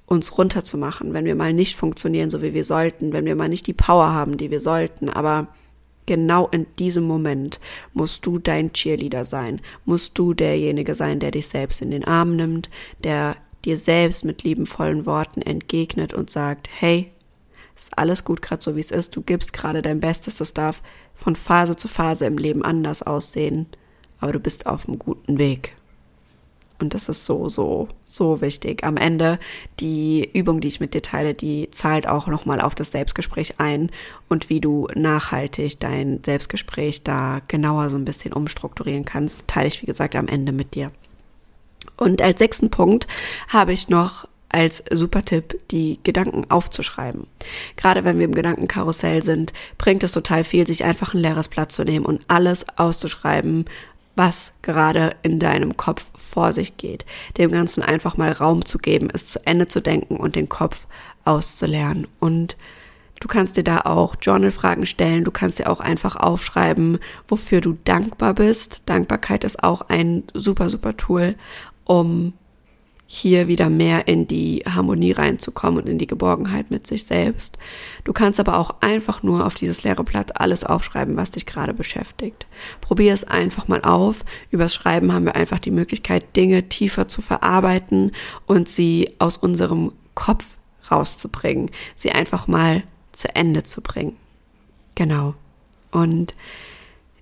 uns 0.05 0.37
runterzumachen, 0.37 1.13
wenn 1.13 1.25
wir 1.25 1.35
mal 1.35 1.53
nicht 1.53 1.75
funktionieren, 1.75 2.29
so 2.29 2.41
wie 2.41 2.53
wir 2.53 2.65
sollten, 2.65 3.13
wenn 3.13 3.25
wir 3.25 3.35
mal 3.35 3.49
nicht 3.49 3.67
die 3.67 3.73
Power 3.73 4.13
haben, 4.13 4.37
die 4.37 4.51
wir 4.51 4.59
sollten. 4.59 5.09
Aber 5.09 5.47
genau 6.07 6.47
in 6.47 6.65
diesem 6.79 7.03
Moment 7.03 7.59
musst 7.93 8.25
du 8.25 8.39
dein 8.39 8.73
Cheerleader 8.73 9.23
sein, 9.23 9.61
musst 9.85 10.17
du 10.17 10.33
derjenige 10.33 10.95
sein, 10.95 11.19
der 11.19 11.29
dich 11.29 11.47
selbst 11.47 11.83
in 11.83 11.91
den 11.91 12.05
Arm 12.05 12.35
nimmt, 12.35 12.71
der 13.03 13.35
dir 13.63 13.77
selbst 13.77 14.25
mit 14.25 14.41
liebenvollen 14.41 15.05
Worten 15.05 15.43
entgegnet 15.43 16.13
und 16.13 16.31
sagt, 16.31 16.67
hey, 16.71 17.11
ist 17.75 17.95
alles 17.95 18.23
gut 18.23 18.41
gerade 18.41 18.63
so 18.63 18.75
wie 18.75 18.79
es 18.79 18.89
ist, 18.89 19.15
du 19.15 19.21
gibst 19.21 19.53
gerade 19.53 19.83
dein 19.83 19.99
Bestes, 19.99 20.35
das 20.35 20.53
darf 20.53 20.81
von 21.13 21.35
Phase 21.35 21.75
zu 21.75 21.87
Phase 21.87 22.25
im 22.25 22.39
Leben 22.39 22.63
anders 22.63 23.03
aussehen, 23.03 23.67
aber 24.19 24.31
du 24.31 24.39
bist 24.39 24.65
auf 24.65 24.87
einem 24.87 24.97
guten 24.97 25.37
Weg. 25.37 25.75
Und 26.79 26.93
das 26.93 27.09
ist 27.09 27.25
so, 27.25 27.49
so, 27.49 27.87
so 28.05 28.41
wichtig. 28.41 28.83
Am 28.83 28.97
Ende, 28.97 29.39
die 29.79 30.29
Übung, 30.33 30.61
die 30.61 30.67
ich 30.67 30.79
mit 30.79 30.93
dir 30.93 31.01
teile, 31.01 31.33
die 31.33 31.69
zahlt 31.71 32.07
auch 32.07 32.27
nochmal 32.27 32.61
auf 32.61 32.75
das 32.75 32.91
Selbstgespräch 32.91 33.55
ein 33.57 33.89
und 34.29 34.49
wie 34.49 34.61
du 34.61 34.87
nachhaltig 34.93 35.79
dein 35.79 36.21
Selbstgespräch 36.23 37.03
da 37.03 37.41
genauer 37.47 37.89
so 37.89 37.97
ein 37.97 38.05
bisschen 38.05 38.33
umstrukturieren 38.33 39.05
kannst, 39.05 39.47
teile 39.47 39.67
ich, 39.67 39.81
wie 39.81 39.87
gesagt, 39.87 40.15
am 40.15 40.27
Ende 40.27 40.51
mit 40.51 40.75
dir. 40.75 40.91
Und 41.95 42.21
als 42.21 42.39
sechsten 42.39 42.69
Punkt 42.69 43.07
habe 43.47 43.73
ich 43.73 43.89
noch 43.89 44.27
als 44.49 44.83
super 44.91 45.25
Tipp, 45.25 45.59
die 45.71 45.99
Gedanken 46.03 46.49
aufzuschreiben. 46.49 47.27
Gerade 47.75 48.05
wenn 48.05 48.17
wir 48.17 48.25
im 48.25 48.35
Gedankenkarussell 48.35 49.23
sind, 49.23 49.53
bringt 49.77 50.03
es 50.03 50.13
total 50.13 50.43
viel, 50.43 50.65
sich 50.65 50.85
einfach 50.85 51.13
ein 51.13 51.19
leeres 51.19 51.47
Blatt 51.47 51.71
zu 51.71 51.83
nehmen 51.83 52.05
und 52.05 52.21
alles 52.27 52.65
auszuschreiben, 52.77 53.65
was 54.17 54.51
gerade 54.63 55.15
in 55.21 55.39
deinem 55.39 55.77
Kopf 55.77 56.11
vor 56.15 56.51
sich 56.51 56.77
geht. 56.77 57.05
Dem 57.37 57.51
Ganzen 57.51 57.83
einfach 57.83 58.17
mal 58.17 58.31
Raum 58.31 58.65
zu 58.65 58.79
geben, 58.79 59.09
es 59.13 59.27
zu 59.27 59.45
Ende 59.45 59.67
zu 59.67 59.79
denken 59.79 60.17
und 60.17 60.35
den 60.35 60.49
Kopf 60.49 60.87
auszulernen. 61.23 62.07
Und 62.19 62.57
du 63.19 63.27
kannst 63.27 63.57
dir 63.57 63.63
da 63.63 63.81
auch 63.81 64.15
Journal-Fragen 64.19 64.85
stellen. 64.85 65.23
Du 65.23 65.31
kannst 65.31 65.59
dir 65.59 65.69
auch 65.69 65.79
einfach 65.79 66.15
aufschreiben, 66.15 66.97
wofür 67.27 67.61
du 67.61 67.77
dankbar 67.83 68.33
bist. 68.33 68.81
Dankbarkeit 68.87 69.43
ist 69.43 69.63
auch 69.63 69.81
ein 69.81 70.23
super, 70.33 70.69
super 70.69 70.97
Tool, 70.97 71.35
um 71.83 72.33
hier 73.09 73.47
wieder 73.47 73.69
mehr 73.69 74.09
in 74.09 74.27
die 74.27 74.63
Harmonie 74.67 75.13
reinzukommen 75.13 75.81
und 75.81 75.87
in 75.87 75.97
die 75.97 76.07
Geborgenheit 76.07 76.69
mit 76.69 76.85
sich 76.85 77.05
selbst. 77.05 77.57
Du 78.03 78.11
kannst 78.11 78.37
aber 78.39 78.59
auch 78.59 78.75
einfach 78.81 79.23
nur 79.23 79.45
auf 79.45 79.55
dieses 79.55 79.83
leere 79.83 80.03
Blatt 80.03 80.39
alles 80.41 80.65
aufschreiben, 80.65 81.15
was 81.15 81.31
dich 81.31 81.45
gerade 81.45 81.73
beschäftigt. 81.73 82.45
Probier 82.81 83.13
es 83.13 83.23
einfach 83.23 83.69
mal 83.69 83.81
auf. 83.81 84.25
Übers 84.51 84.75
Schreiben 84.75 85.13
haben 85.13 85.23
wir 85.23 85.35
einfach 85.35 85.59
die 85.59 85.71
Möglichkeit, 85.71 86.35
Dinge 86.35 86.67
tiefer 86.67 87.07
zu 87.07 87.21
verarbeiten 87.21 88.11
und 88.45 88.67
sie 88.67 89.15
aus 89.19 89.37
unserem 89.37 89.93
Kopf 90.13 90.57
rauszubringen, 90.91 91.71
sie 91.95 92.11
einfach 92.11 92.47
mal 92.47 92.83
zu 93.13 93.33
Ende 93.33 93.63
zu 93.63 93.81
bringen. 93.81 94.17
Genau. 94.95 95.33
Und 95.91 96.35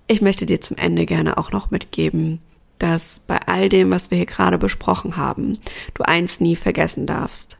ich 0.08 0.21
möchte 0.21 0.48
dir 0.48 0.62
zum 0.62 0.78
Ende 0.78 1.06
gerne 1.06 1.38
auch 1.38 1.52
noch 1.52 1.69
mitgeben, 1.69 2.39
dass 2.79 3.19
bei 3.19 3.39
all 3.45 3.69
dem, 3.69 3.91
was 3.91 4.11
wir 4.11 4.17
hier 4.17 4.25
gerade 4.25 4.57
besprochen 4.57 5.17
haben, 5.17 5.59
du 5.93 6.03
eins 6.03 6.39
nie 6.39 6.55
vergessen 6.55 7.05
darfst. 7.05 7.57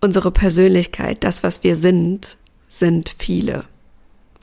Unsere 0.00 0.30
Persönlichkeit, 0.30 1.24
das, 1.24 1.42
was 1.42 1.62
wir 1.62 1.76
sind, 1.76 2.36
sind 2.68 3.14
viele. 3.18 3.64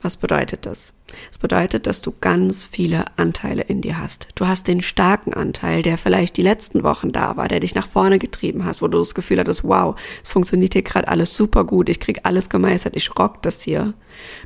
Was 0.02 0.16
bedeutet 0.16 0.66
das? 0.66 0.92
Es 1.30 1.38
bedeutet, 1.38 1.86
dass 1.86 2.02
du 2.02 2.12
ganz 2.20 2.64
viele 2.64 3.04
Anteile 3.16 3.62
in 3.62 3.80
dir 3.80 3.98
hast. 3.98 4.28
Du 4.34 4.46
hast 4.46 4.68
den 4.68 4.82
starken 4.82 5.32
Anteil, 5.32 5.82
der 5.82 5.98
vielleicht 5.98 6.36
die 6.36 6.42
letzten 6.42 6.82
Wochen 6.82 7.12
da 7.12 7.36
war, 7.36 7.48
der 7.48 7.60
dich 7.60 7.74
nach 7.74 7.88
vorne 7.88 8.18
getrieben 8.18 8.64
hast, 8.64 8.82
wo 8.82 8.88
du 8.88 8.98
das 8.98 9.14
Gefühl 9.14 9.38
hattest, 9.38 9.64
wow, 9.64 9.96
es 10.22 10.30
funktioniert 10.30 10.74
hier 10.74 10.82
gerade 10.82 11.08
alles 11.08 11.36
super 11.36 11.64
gut, 11.64 11.88
ich 11.88 12.00
krieg 12.00 12.20
alles 12.24 12.48
gemeistert, 12.48 12.94
ich 12.96 13.16
rock 13.18 13.42
das 13.42 13.62
hier. 13.62 13.94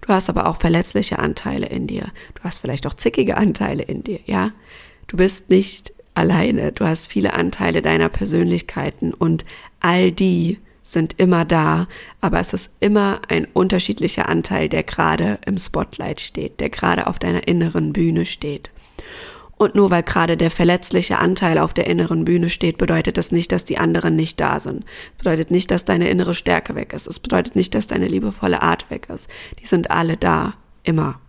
Du 0.01 0.09
hast 0.09 0.31
aber 0.31 0.47
auch 0.47 0.57
verletzliche 0.57 1.19
Anteile 1.19 1.67
in 1.67 1.87
dir. 1.87 2.13
Du 2.35 2.45
hast 2.45 2.61
vielleicht 2.61 2.87
auch 2.87 2.95
zickige 2.95 3.37
Anteile 3.37 3.83
in 3.83 4.05
dir, 4.05 4.21
ja? 4.25 4.53
Du 5.07 5.17
bist 5.17 5.51
nicht 5.51 5.93
alleine, 6.15 6.73
du 6.73 6.85
hast 6.85 7.07
viele 7.07 7.35
Anteile 7.35 7.83
deiner 7.83 8.09
Persönlichkeiten 8.09 9.13
und 9.15 9.45
all 9.81 10.13
die 10.13 10.59
sind 10.83 11.19
immer 11.19 11.45
da, 11.45 11.87
aber 12.21 12.41
es 12.41 12.53
ist 12.53 12.71
immer 12.81 13.21
ein 13.29 13.47
unterschiedlicher 13.53 14.29
Anteil, 14.29 14.69
der 14.69 14.83
gerade 14.83 15.39
im 15.47 15.59
Spotlight 15.59 16.21
steht, 16.21 16.61
der 16.61 16.71
gerade 16.71 17.07
auf 17.07 17.19
deiner 17.19 17.47
inneren 17.49 17.93
Bühne 17.93 18.27
steht. 18.27 18.71
Und 19.57 19.77
nur 19.77 19.91
weil 19.91 20.03
gerade 20.03 20.37
der 20.37 20.51
verletzliche 20.51 21.21
Anteil 21.21 21.59
auf 21.59 21.73
der 21.73 21.87
inneren 21.87 22.25
Bühne 22.25 22.51
steht, 22.51 22.79
bedeutet 22.79 23.17
das 23.17 23.31
nicht, 23.31 23.53
dass 23.53 23.65
die 23.65 23.79
anderen 23.79 24.17
nicht 24.17 24.41
da 24.41 24.59
sind. 24.59 24.85
Es 25.13 25.19
bedeutet 25.19 25.53
nicht, 25.53 25.71
dass 25.71 25.85
deine 25.85 26.11
innere 26.11 26.35
Stärke 26.35 26.75
weg 26.75 26.93
ist. 26.93 27.07
Es 27.07 27.21
bedeutet 27.21 27.55
nicht, 27.55 27.75
dass 27.77 27.87
deine 27.87 28.09
liebevolle 28.09 28.61
Art 28.61 28.91
weg 28.91 29.07
ist. 29.09 29.29
Die 29.61 29.67
sind 29.67 29.93
alle 29.93 30.17
da, 30.17 30.55
immer. 30.83 31.21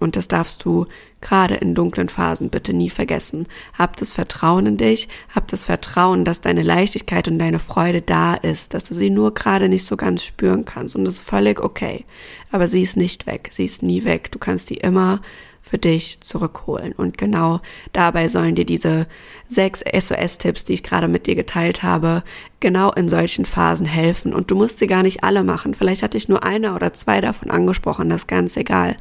Und 0.00 0.16
das 0.16 0.28
darfst 0.28 0.64
du 0.64 0.86
gerade 1.20 1.56
in 1.56 1.74
dunklen 1.74 2.08
Phasen 2.08 2.50
bitte 2.50 2.72
nie 2.72 2.90
vergessen. 2.90 3.46
Hab 3.76 3.96
das 3.96 4.12
Vertrauen 4.12 4.66
in 4.66 4.76
dich, 4.76 5.08
hab 5.34 5.48
das 5.48 5.64
Vertrauen, 5.64 6.24
dass 6.24 6.40
deine 6.40 6.62
Leichtigkeit 6.62 7.26
und 7.28 7.38
deine 7.38 7.58
Freude 7.58 8.00
da 8.00 8.34
ist, 8.34 8.74
dass 8.74 8.84
du 8.84 8.94
sie 8.94 9.10
nur 9.10 9.34
gerade 9.34 9.68
nicht 9.68 9.84
so 9.84 9.96
ganz 9.96 10.22
spüren 10.22 10.64
kannst. 10.64 10.94
Und 10.94 11.04
das 11.04 11.14
ist 11.14 11.28
völlig 11.28 11.60
okay. 11.60 12.04
Aber 12.52 12.68
sie 12.68 12.82
ist 12.82 12.96
nicht 12.96 13.26
weg. 13.26 13.50
Sie 13.52 13.64
ist 13.64 13.82
nie 13.82 14.04
weg. 14.04 14.30
Du 14.30 14.38
kannst 14.38 14.68
sie 14.68 14.76
immer 14.76 15.20
für 15.68 15.78
dich 15.78 16.20
zurückholen. 16.20 16.92
Und 16.92 17.18
genau 17.18 17.60
dabei 17.92 18.28
sollen 18.28 18.54
dir 18.54 18.64
diese 18.64 19.06
sechs 19.48 19.80
SOS-Tipps, 19.80 20.64
die 20.64 20.74
ich 20.74 20.82
gerade 20.82 21.08
mit 21.08 21.26
dir 21.26 21.34
geteilt 21.34 21.82
habe, 21.82 22.22
genau 22.60 22.92
in 22.92 23.08
solchen 23.08 23.44
Phasen 23.44 23.86
helfen. 23.86 24.32
Und 24.32 24.50
du 24.50 24.54
musst 24.54 24.78
sie 24.78 24.86
gar 24.86 25.02
nicht 25.02 25.24
alle 25.24 25.44
machen. 25.44 25.74
Vielleicht 25.74 26.02
hatte 26.02 26.16
ich 26.16 26.28
nur 26.28 26.44
eine 26.44 26.74
oder 26.74 26.92
zwei 26.94 27.20
davon 27.20 27.50
angesprochen, 27.50 28.08
das 28.08 28.22
ist 28.22 28.28
ganz 28.28 28.56
egal. 28.56 28.96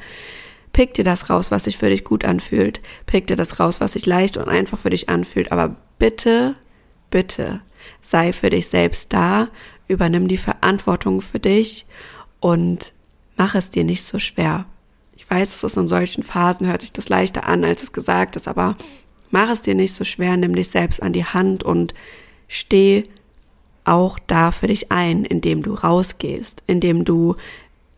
Pick 0.78 0.94
dir 0.94 1.04
das 1.04 1.32
raus, 1.32 1.50
was 1.50 1.64
sich 1.64 1.80
für 1.80 1.90
dich 1.90 2.04
gut 2.04 2.24
anfühlt. 2.24 2.82
Pick 3.08 3.26
dir 3.26 3.36
das 3.36 3.60
raus, 3.60 3.82
was 3.82 3.94
sich 3.94 4.06
leicht 4.06 4.38
und 4.38 4.48
einfach 4.48 4.78
für 4.78 4.92
dich 4.92 5.10
anfühlt. 5.10 5.52
Aber 5.52 5.76
bitte, 5.98 6.54
bitte 7.10 7.62
sei 8.00 8.32
für 8.32 8.52
dich 8.52 8.68
selbst 8.68 9.12
da, 9.12 9.48
übernimm 9.88 10.28
die 10.28 10.38
Verantwortung 10.38 11.22
für 11.22 11.40
dich 11.40 11.88
und 12.40 12.94
mach 13.38 13.56
es 13.56 13.72
dir 13.72 13.84
nicht 13.84 14.04
so 14.04 14.20
schwer. 14.20 14.66
Ich 15.16 15.28
weiß, 15.28 15.56
es 15.56 15.64
ist 15.64 15.78
in 15.78 15.88
solchen 15.88 16.22
Phasen, 16.22 16.68
hört 16.68 16.82
sich 16.82 16.94
das 16.94 17.10
leichter 17.10 17.48
an, 17.48 17.66
als 17.66 17.82
es 17.82 17.92
gesagt 17.92 18.36
ist, 18.36 18.48
aber 18.48 18.78
mach 19.32 19.50
es 19.50 19.64
dir 19.64 19.74
nicht 19.74 19.96
so 19.96 20.04
schwer, 20.04 20.38
nimm 20.38 20.54
dich 20.54 20.70
selbst 20.70 21.02
an 21.02 21.12
die 21.12 21.26
Hand 21.26 21.64
und 21.64 21.96
steh 22.48 23.06
auch 23.84 24.20
da 24.28 24.52
für 24.52 24.68
dich 24.68 24.92
ein, 24.92 25.26
indem 25.26 25.64
du 25.64 25.74
rausgehst, 25.74 26.62
indem 26.68 27.04
du 27.04 27.36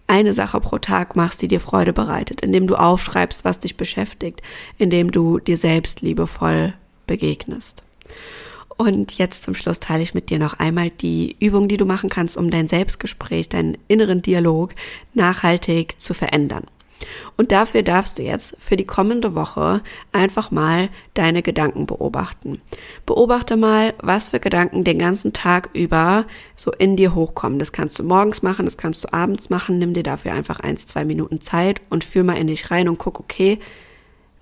eine 0.10 0.34
Sache 0.34 0.60
pro 0.60 0.80
Tag 0.80 1.16
machst, 1.16 1.42
die 1.42 1.48
dir 1.48 1.60
Freude 1.60 1.94
bereitet, 1.94 2.42
indem 2.42 2.68
du 2.68 2.76
aufschreibst, 2.76 3.46
was 3.46 3.60
dich 3.60 3.78
beschäftigt, 3.78 4.42
indem 4.78 5.12
du 5.12 5.40
dir 5.40 5.58
selbst 5.58 6.02
liebevoll 6.02 6.74
begegnest. 7.08 7.84
Und 8.76 9.18
jetzt 9.18 9.44
zum 9.44 9.56
Schluss 9.56 9.80
teile 9.80 10.04
ich 10.04 10.14
mit 10.14 10.30
dir 10.30 10.40
noch 10.40 10.60
einmal 10.60 10.90
die 10.90 11.36
Übung, 11.40 11.68
die 11.68 11.78
du 11.78 11.86
machen 11.86 12.10
kannst, 12.10 12.38
um 12.38 12.50
dein 12.50 12.68
Selbstgespräch, 12.68 13.50
deinen 13.50 13.78
inneren 13.88 14.22
Dialog 14.22 14.74
nachhaltig 15.14 16.00
zu 16.00 16.14
verändern. 16.14 16.64
Und 17.38 17.52
dafür 17.52 17.84
darfst 17.84 18.20
du 18.20 18.24
jetzt 18.24 18.56
für 18.60 18.76
die 18.76 18.86
kommende 18.86 19.36
Woche 19.36 19.82
einfach 20.12 20.52
mal 20.52 20.90
deine 21.14 21.42
Gedanken 21.42 21.86
beobachten. 21.86 22.62
Beobachte 23.06 23.58
mal, 23.58 23.94
was 24.02 24.30
für 24.30 24.40
Gedanken 24.40 24.84
den 24.84 25.00
ganzen 25.00 25.34
Tag 25.34 25.70
über 25.74 26.26
so 26.56 26.72
in 26.72 26.96
dir 26.96 27.16
hochkommen. 27.16 27.60
Das 27.60 27.72
kannst 27.72 28.00
du 28.00 28.04
morgens 28.04 28.42
machen, 28.42 28.66
das 28.66 28.78
kannst 28.78 29.04
du 29.04 29.14
abends 29.14 29.50
machen. 29.50 29.80
Nimm 29.80 29.94
dir 29.94 30.04
dafür 30.04 30.34
einfach 30.34 30.60
eins, 30.60 30.86
zwei 30.88 31.06
Minuten 31.06 31.42
Zeit 31.42 31.82
und 31.90 32.04
fühl 32.04 32.24
mal 32.24 32.38
in 32.38 32.48
dich 32.48 32.72
rein 32.72 32.90
und 32.90 32.98
guck, 32.98 33.20
okay, 33.20 33.60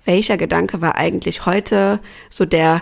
welcher 0.05 0.37
Gedanke 0.37 0.81
war 0.81 0.95
eigentlich 0.95 1.45
heute 1.45 1.99
so 2.29 2.45
der 2.45 2.81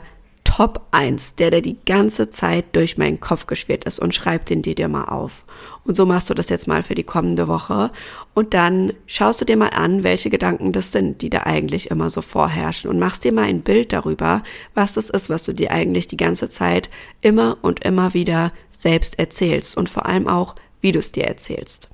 Top 0.55 0.87
1, 0.91 1.35
der, 1.35 1.51
der 1.51 1.59
die 1.59 1.75
ganze 1.85 2.31
Zeit 2.31 2.77
durch 2.77 2.97
meinen 2.97 3.19
Kopf 3.19 3.45
geschwirrt 3.45 3.83
ist 3.83 3.99
und 3.99 4.15
schreib 4.15 4.45
den 4.45 4.61
dir 4.61 4.73
dir 4.73 4.87
mal 4.87 5.03
auf. 5.03 5.43
Und 5.83 5.97
so 5.97 6.05
machst 6.05 6.29
du 6.29 6.33
das 6.33 6.47
jetzt 6.47 6.65
mal 6.65 6.81
für 6.81 6.95
die 6.95 7.03
kommende 7.03 7.49
Woche. 7.49 7.91
Und 8.33 8.53
dann 8.53 8.93
schaust 9.05 9.41
du 9.41 9.45
dir 9.45 9.57
mal 9.57 9.71
an, 9.71 10.05
welche 10.05 10.29
Gedanken 10.29 10.71
das 10.71 10.93
sind, 10.93 11.21
die 11.21 11.29
da 11.29 11.41
eigentlich 11.41 11.91
immer 11.91 12.09
so 12.09 12.21
vorherrschen 12.21 12.89
und 12.89 12.99
machst 12.99 13.25
dir 13.25 13.33
mal 13.33 13.41
ein 13.43 13.63
Bild 13.63 13.91
darüber, 13.91 14.43
was 14.73 14.93
das 14.93 15.09
ist, 15.09 15.29
was 15.29 15.43
du 15.43 15.51
dir 15.51 15.71
eigentlich 15.71 16.07
die 16.07 16.15
ganze 16.15 16.49
Zeit 16.49 16.89
immer 17.19 17.57
und 17.61 17.83
immer 17.83 18.13
wieder 18.13 18.53
selbst 18.71 19.19
erzählst 19.19 19.75
und 19.75 19.89
vor 19.89 20.05
allem 20.05 20.29
auch, 20.29 20.55
wie 20.79 20.93
du 20.93 20.99
es 20.99 21.11
dir 21.11 21.25
erzählst. 21.25 21.89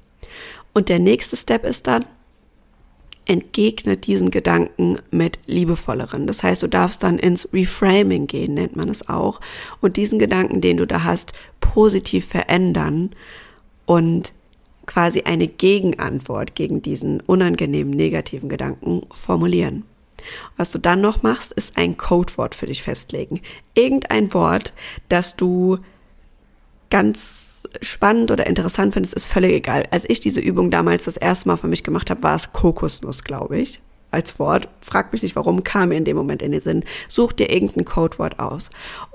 Und 0.72 0.88
der 0.88 1.00
nächste 1.00 1.36
Step 1.36 1.66
ist 1.66 1.88
dann, 1.88 2.06
entgegne 3.32 3.96
diesen 3.96 4.30
Gedanken 4.30 5.00
mit 5.10 5.40
liebevolleren. 5.46 6.28
Das 6.28 6.44
heißt, 6.44 6.62
du 6.62 6.68
darfst 6.68 7.02
dann 7.02 7.18
ins 7.18 7.48
Reframing 7.54 8.28
gehen, 8.28 8.56
nennt 8.56 8.76
man 8.76 8.90
es 8.90 9.08
auch, 9.08 9.40
und 9.80 9.96
diesen 9.96 10.20
Gedanken, 10.20 10.60
den 10.60 10.76
du 10.76 10.86
da 10.86 11.06
hast, 11.06 11.32
positiv 11.62 12.26
verändern 12.26 13.12
und 13.86 14.34
quasi 14.86 15.22
eine 15.22 15.48
Gegenantwort 15.48 16.56
gegen 16.56 16.82
diesen 16.82 17.22
unangenehmen 17.22 17.94
negativen 17.94 18.50
Gedanken 18.50 19.04
formulieren. 19.12 19.84
Was 20.58 20.72
du 20.72 20.78
dann 20.78 21.00
noch 21.00 21.24
machst, 21.24 21.54
ist 21.54 21.78
ein 21.78 21.96
Codewort 21.96 22.54
für 22.54 22.66
dich 22.66 22.84
festlegen. 22.84 23.40
Irgendein 23.76 24.34
Wort, 24.34 24.74
das 25.08 25.38
du 25.38 25.78
ganz 26.90 27.51
spannend 27.82 28.32
oder 28.32 28.48
interessant 28.48 28.94
findest, 28.94 29.14
ist 29.14 29.26
völlig 29.26 29.52
egal. 29.52 29.88
Als 29.92 30.10
ich 30.10 30.20
diese 30.20 30.42
Übung 30.42 30.72
damals 30.72 31.06
das 31.06 31.18
erste 31.18 31.48
Mal 31.48 31.58
für 31.58 31.68
mich 31.68 31.84
gemacht 31.84 32.10
habe, 32.10 32.24
war 32.24 32.36
es 32.36 32.54
Kokosnuss, 32.54 33.24
glaube 33.24 33.58
ich, 33.60 33.82
als 34.12 34.40
Wort. 34.40 34.68
Frag 34.82 35.12
mich 35.12 35.24
nicht, 35.24 35.36
warum, 35.36 35.64
kam 35.64 35.90
mir 35.90 35.96
in 35.96 36.06
dem 36.06 36.18
Moment 36.18 36.42
in 36.42 36.52
den 36.52 36.62
Sinn. 36.62 36.84
Such 37.08 37.34
dir 37.34 37.50
irgendein 37.50 37.86
Codewort 37.86 38.40
aus. 38.40 38.70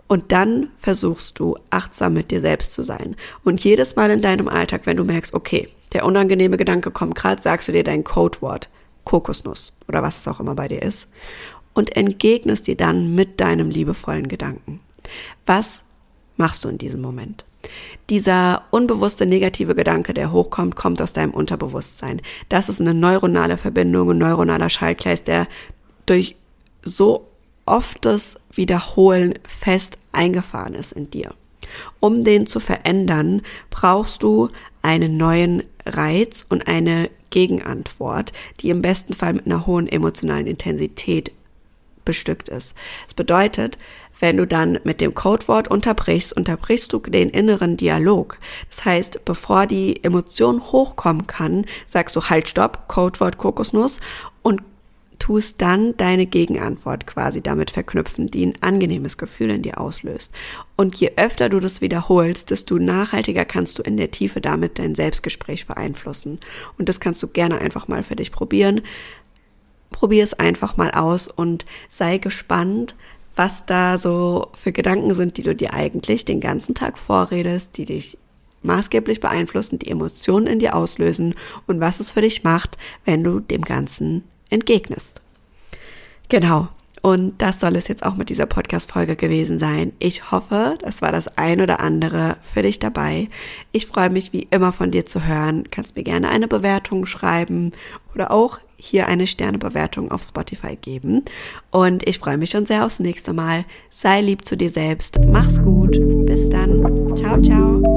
Und 0.09 0.31
dann 0.33 0.69
versuchst 0.79 1.39
du 1.39 1.57
achtsam 1.71 2.15
mit 2.15 2.31
dir 2.31 2.41
selbst 2.41 2.73
zu 2.73 2.83
sein. 2.83 3.17
Und 3.45 3.63
jedes 3.65 3.97
Mal 3.97 4.11
in 4.11 4.23
deinem 4.23 4.49
Alltag, 4.49 4.83
wenn 4.85 4.97
du 4.97 5.05
merkst, 5.05 5.35
okay, 5.35 5.69
der 5.93 6.05
unangenehme 6.05 6.57
Gedanke 6.57 6.91
kommt 6.91 7.17
gerade, 7.17 7.43
sagst 7.43 7.69
du 7.69 7.73
dir 7.73 7.85
dein 7.85 8.05
Codewort, 8.05 8.69
Kokosnuss 9.05 9.73
oder 9.89 10.03
was 10.03 10.19
es 10.19 10.29
auch 10.29 10.41
immer 10.41 10.55
bei 10.55 10.69
dir 10.69 10.83
ist, 10.83 11.09
und 11.75 11.97
entgegnest 11.97 12.67
dir 12.67 12.77
dann 12.77 13.15
mit 13.15 13.41
deinem 13.41 13.71
liebevollen 13.71 14.29
Gedanken. 14.29 14.81
Was 15.45 15.83
machst 16.37 16.65
du 16.65 16.69
in 16.69 16.79
diesem 16.79 17.01
Moment? 17.01 17.45
Dieser 18.11 18.63
unbewusste 18.71 19.27
negative 19.27 19.75
Gedanke, 19.75 20.15
der 20.15 20.33
hochkommt, 20.33 20.77
kommt 20.77 21.03
aus 21.03 21.13
deinem 21.13 21.33
Unterbewusstsein. 21.33 22.23
Das 22.49 22.69
ist 22.69 22.81
eine 22.81 22.95
neuronale 22.95 23.57
Verbindung, 23.57 24.11
ein 24.11 24.19
neuronaler 24.19 24.69
Schaltkreis, 24.69 25.25
der 25.25 25.49
durch 26.07 26.37
so 26.83 27.29
oftes 27.67 28.39
Wiederholen 28.53 29.35
fest 29.45 29.99
eingefahren 30.13 30.75
ist 30.75 30.93
in 30.93 31.11
dir. 31.11 31.35
Um 32.01 32.25
den 32.25 32.47
zu 32.47 32.61
verändern, 32.61 33.43
brauchst 33.71 34.23
du 34.23 34.51
einen 34.83 35.17
neuen 35.17 35.65
Reiz 35.85 36.45
und 36.49 36.69
eine 36.69 37.11
Gegenantwort, 37.31 38.33
die 38.61 38.71
im 38.71 38.83
besten 38.83 39.15
Fall 39.15 39.35
mit 39.35 39.47
einer 39.47 39.67
hohen 39.67 39.89
emotionalen 39.89 40.47
Intensität 40.47 41.33
bestückt 42.05 42.49
ist. 42.49 42.75
Das 43.07 43.15
bedeutet, 43.15 43.79
wenn 44.21 44.37
du 44.37 44.47
dann 44.47 44.79
mit 44.85 45.01
dem 45.01 45.15
Codewort 45.15 45.69
unterbrichst, 45.69 46.33
unterbrichst 46.33 46.93
du 46.93 46.99
den 46.99 47.31
inneren 47.31 47.77
Dialog. 47.77 48.39
Das 48.71 48.85
heißt, 48.85 49.25
bevor 49.25 49.67
die 49.67 50.03
Emotion 50.03 50.61
hochkommen 50.61 51.27
kann, 51.27 51.67
sagst 51.87 52.17
du 52.17 52.23
halt 52.23 52.49
stopp, 52.49 52.89
Codewort 52.89 53.39
Kokosnuss 53.39 54.01
und 54.43 54.63
tust 55.19 55.63
dann 55.63 55.97
deine 55.97 56.27
Gegenantwort 56.27 57.07
quasi 57.07 57.41
damit 57.41 57.71
verknüpfen, 57.71 58.29
die 58.29 58.47
ein 58.47 58.55
angenehmes 58.61 59.19
Gefühl 59.19 59.51
in 59.51 59.63
dir 59.63 59.81
auslöst. 59.81 60.33
Und 60.77 60.97
je 60.97 61.13
öfter 61.17 61.49
du 61.49 61.61
das 61.61 61.81
wiederholst, 61.81 62.51
desto 62.51 62.79
nachhaltiger 62.79 63.45
kannst 63.45 63.79
du 63.79 63.83
in 63.83 63.97
der 63.97 64.11
Tiefe 64.11 64.41
damit 64.41 64.79
dein 64.79 64.95
Selbstgespräch 64.95 65.67
beeinflussen. 65.67 66.39
Und 66.79 66.89
das 66.89 67.01
kannst 67.01 67.23
du 67.23 67.29
gerne 67.29 67.61
einfach 67.61 67.89
mal 67.89 68.03
für 68.03 68.17
dich 68.17 68.31
probieren. 68.31 68.83
Probier 69.91 70.25
es 70.25 70.35
einfach 70.35 70.77
mal 70.77 70.91
aus 70.91 71.29
und 71.29 71.65
sei 71.89 72.19
gespannt, 72.19 72.95
was 73.37 73.67
da 73.67 73.99
so 73.99 74.49
für 74.55 74.73
Gedanken 74.73 75.15
sind, 75.15 75.37
die 75.37 75.43
du 75.43 75.55
dir 75.55 75.75
eigentlich 75.75 76.25
den 76.25 76.41
ganzen 76.41 76.75
Tag 76.75 76.99
vorredest, 76.99 77.77
die 77.77 77.85
dich 77.85 78.19
maßgeblich 78.63 79.21
beeinflussen, 79.21 79.79
die 79.79 79.91
Emotionen 79.91 80.47
in 80.47 80.59
dir 80.59 80.75
auslösen 80.75 81.35
und 81.67 81.81
was 81.81 82.01
es 82.01 82.11
für 82.11 82.23
dich 82.23 82.43
macht, 82.43 82.77
wenn 83.05 83.23
du 83.23 83.41
dem 83.41 83.63
Ganzen 83.63 84.25
entgegnest. 84.51 85.21
Genau. 86.29 86.69
Und 87.03 87.41
das 87.41 87.61
soll 87.61 87.77
es 87.77 87.87
jetzt 87.87 88.05
auch 88.05 88.17
mit 88.17 88.31
dieser 88.31 88.47
Podcast-Folge 88.47 89.15
gewesen 89.15 89.61
sein. 89.61 89.93
Ich 90.01 90.33
hoffe, 90.33 90.77
das 90.81 91.03
war 91.03 91.13
das 91.13 91.29
ein 91.39 91.61
oder 91.61 91.79
andere 91.79 92.37
für 92.43 92.63
dich 92.63 92.81
dabei. 92.81 93.29
Ich 93.71 93.87
freue 93.87 94.11
mich 94.11 94.33
wie 94.33 94.49
immer 94.51 94.73
von 94.73 94.91
dir 94.91 95.07
zu 95.07 95.25
hören. 95.25 95.71
Kannst 95.71 95.95
mir 95.95 96.03
gerne 96.03 96.31
eine 96.31 96.49
Bewertung 96.49 97.07
schreiben 97.07 97.71
oder 98.13 98.33
auch 98.33 98.59
hier 98.77 99.07
eine 99.07 99.27
Sternebewertung 99.27 100.11
auf 100.11 100.23
Spotify 100.23 100.77
geben. 100.77 101.25
Und 101.71 102.07
ich 102.09 102.19
freue 102.19 102.39
mich 102.39 102.51
schon 102.51 102.67
sehr 102.67 102.85
aufs 102.85 103.01
nächste 103.01 103.33
Mal. 103.33 103.65
Sei 103.91 104.21
lieb 104.21 104.45
zu 104.45 104.57
dir 104.57 104.71
selbst. 104.71 105.19
Mach's 105.27 105.63
gut. 105.63 105.99
Bis 106.27 106.49
dann. 106.49 107.17
Ciao, 107.17 107.41
ciao. 107.41 107.96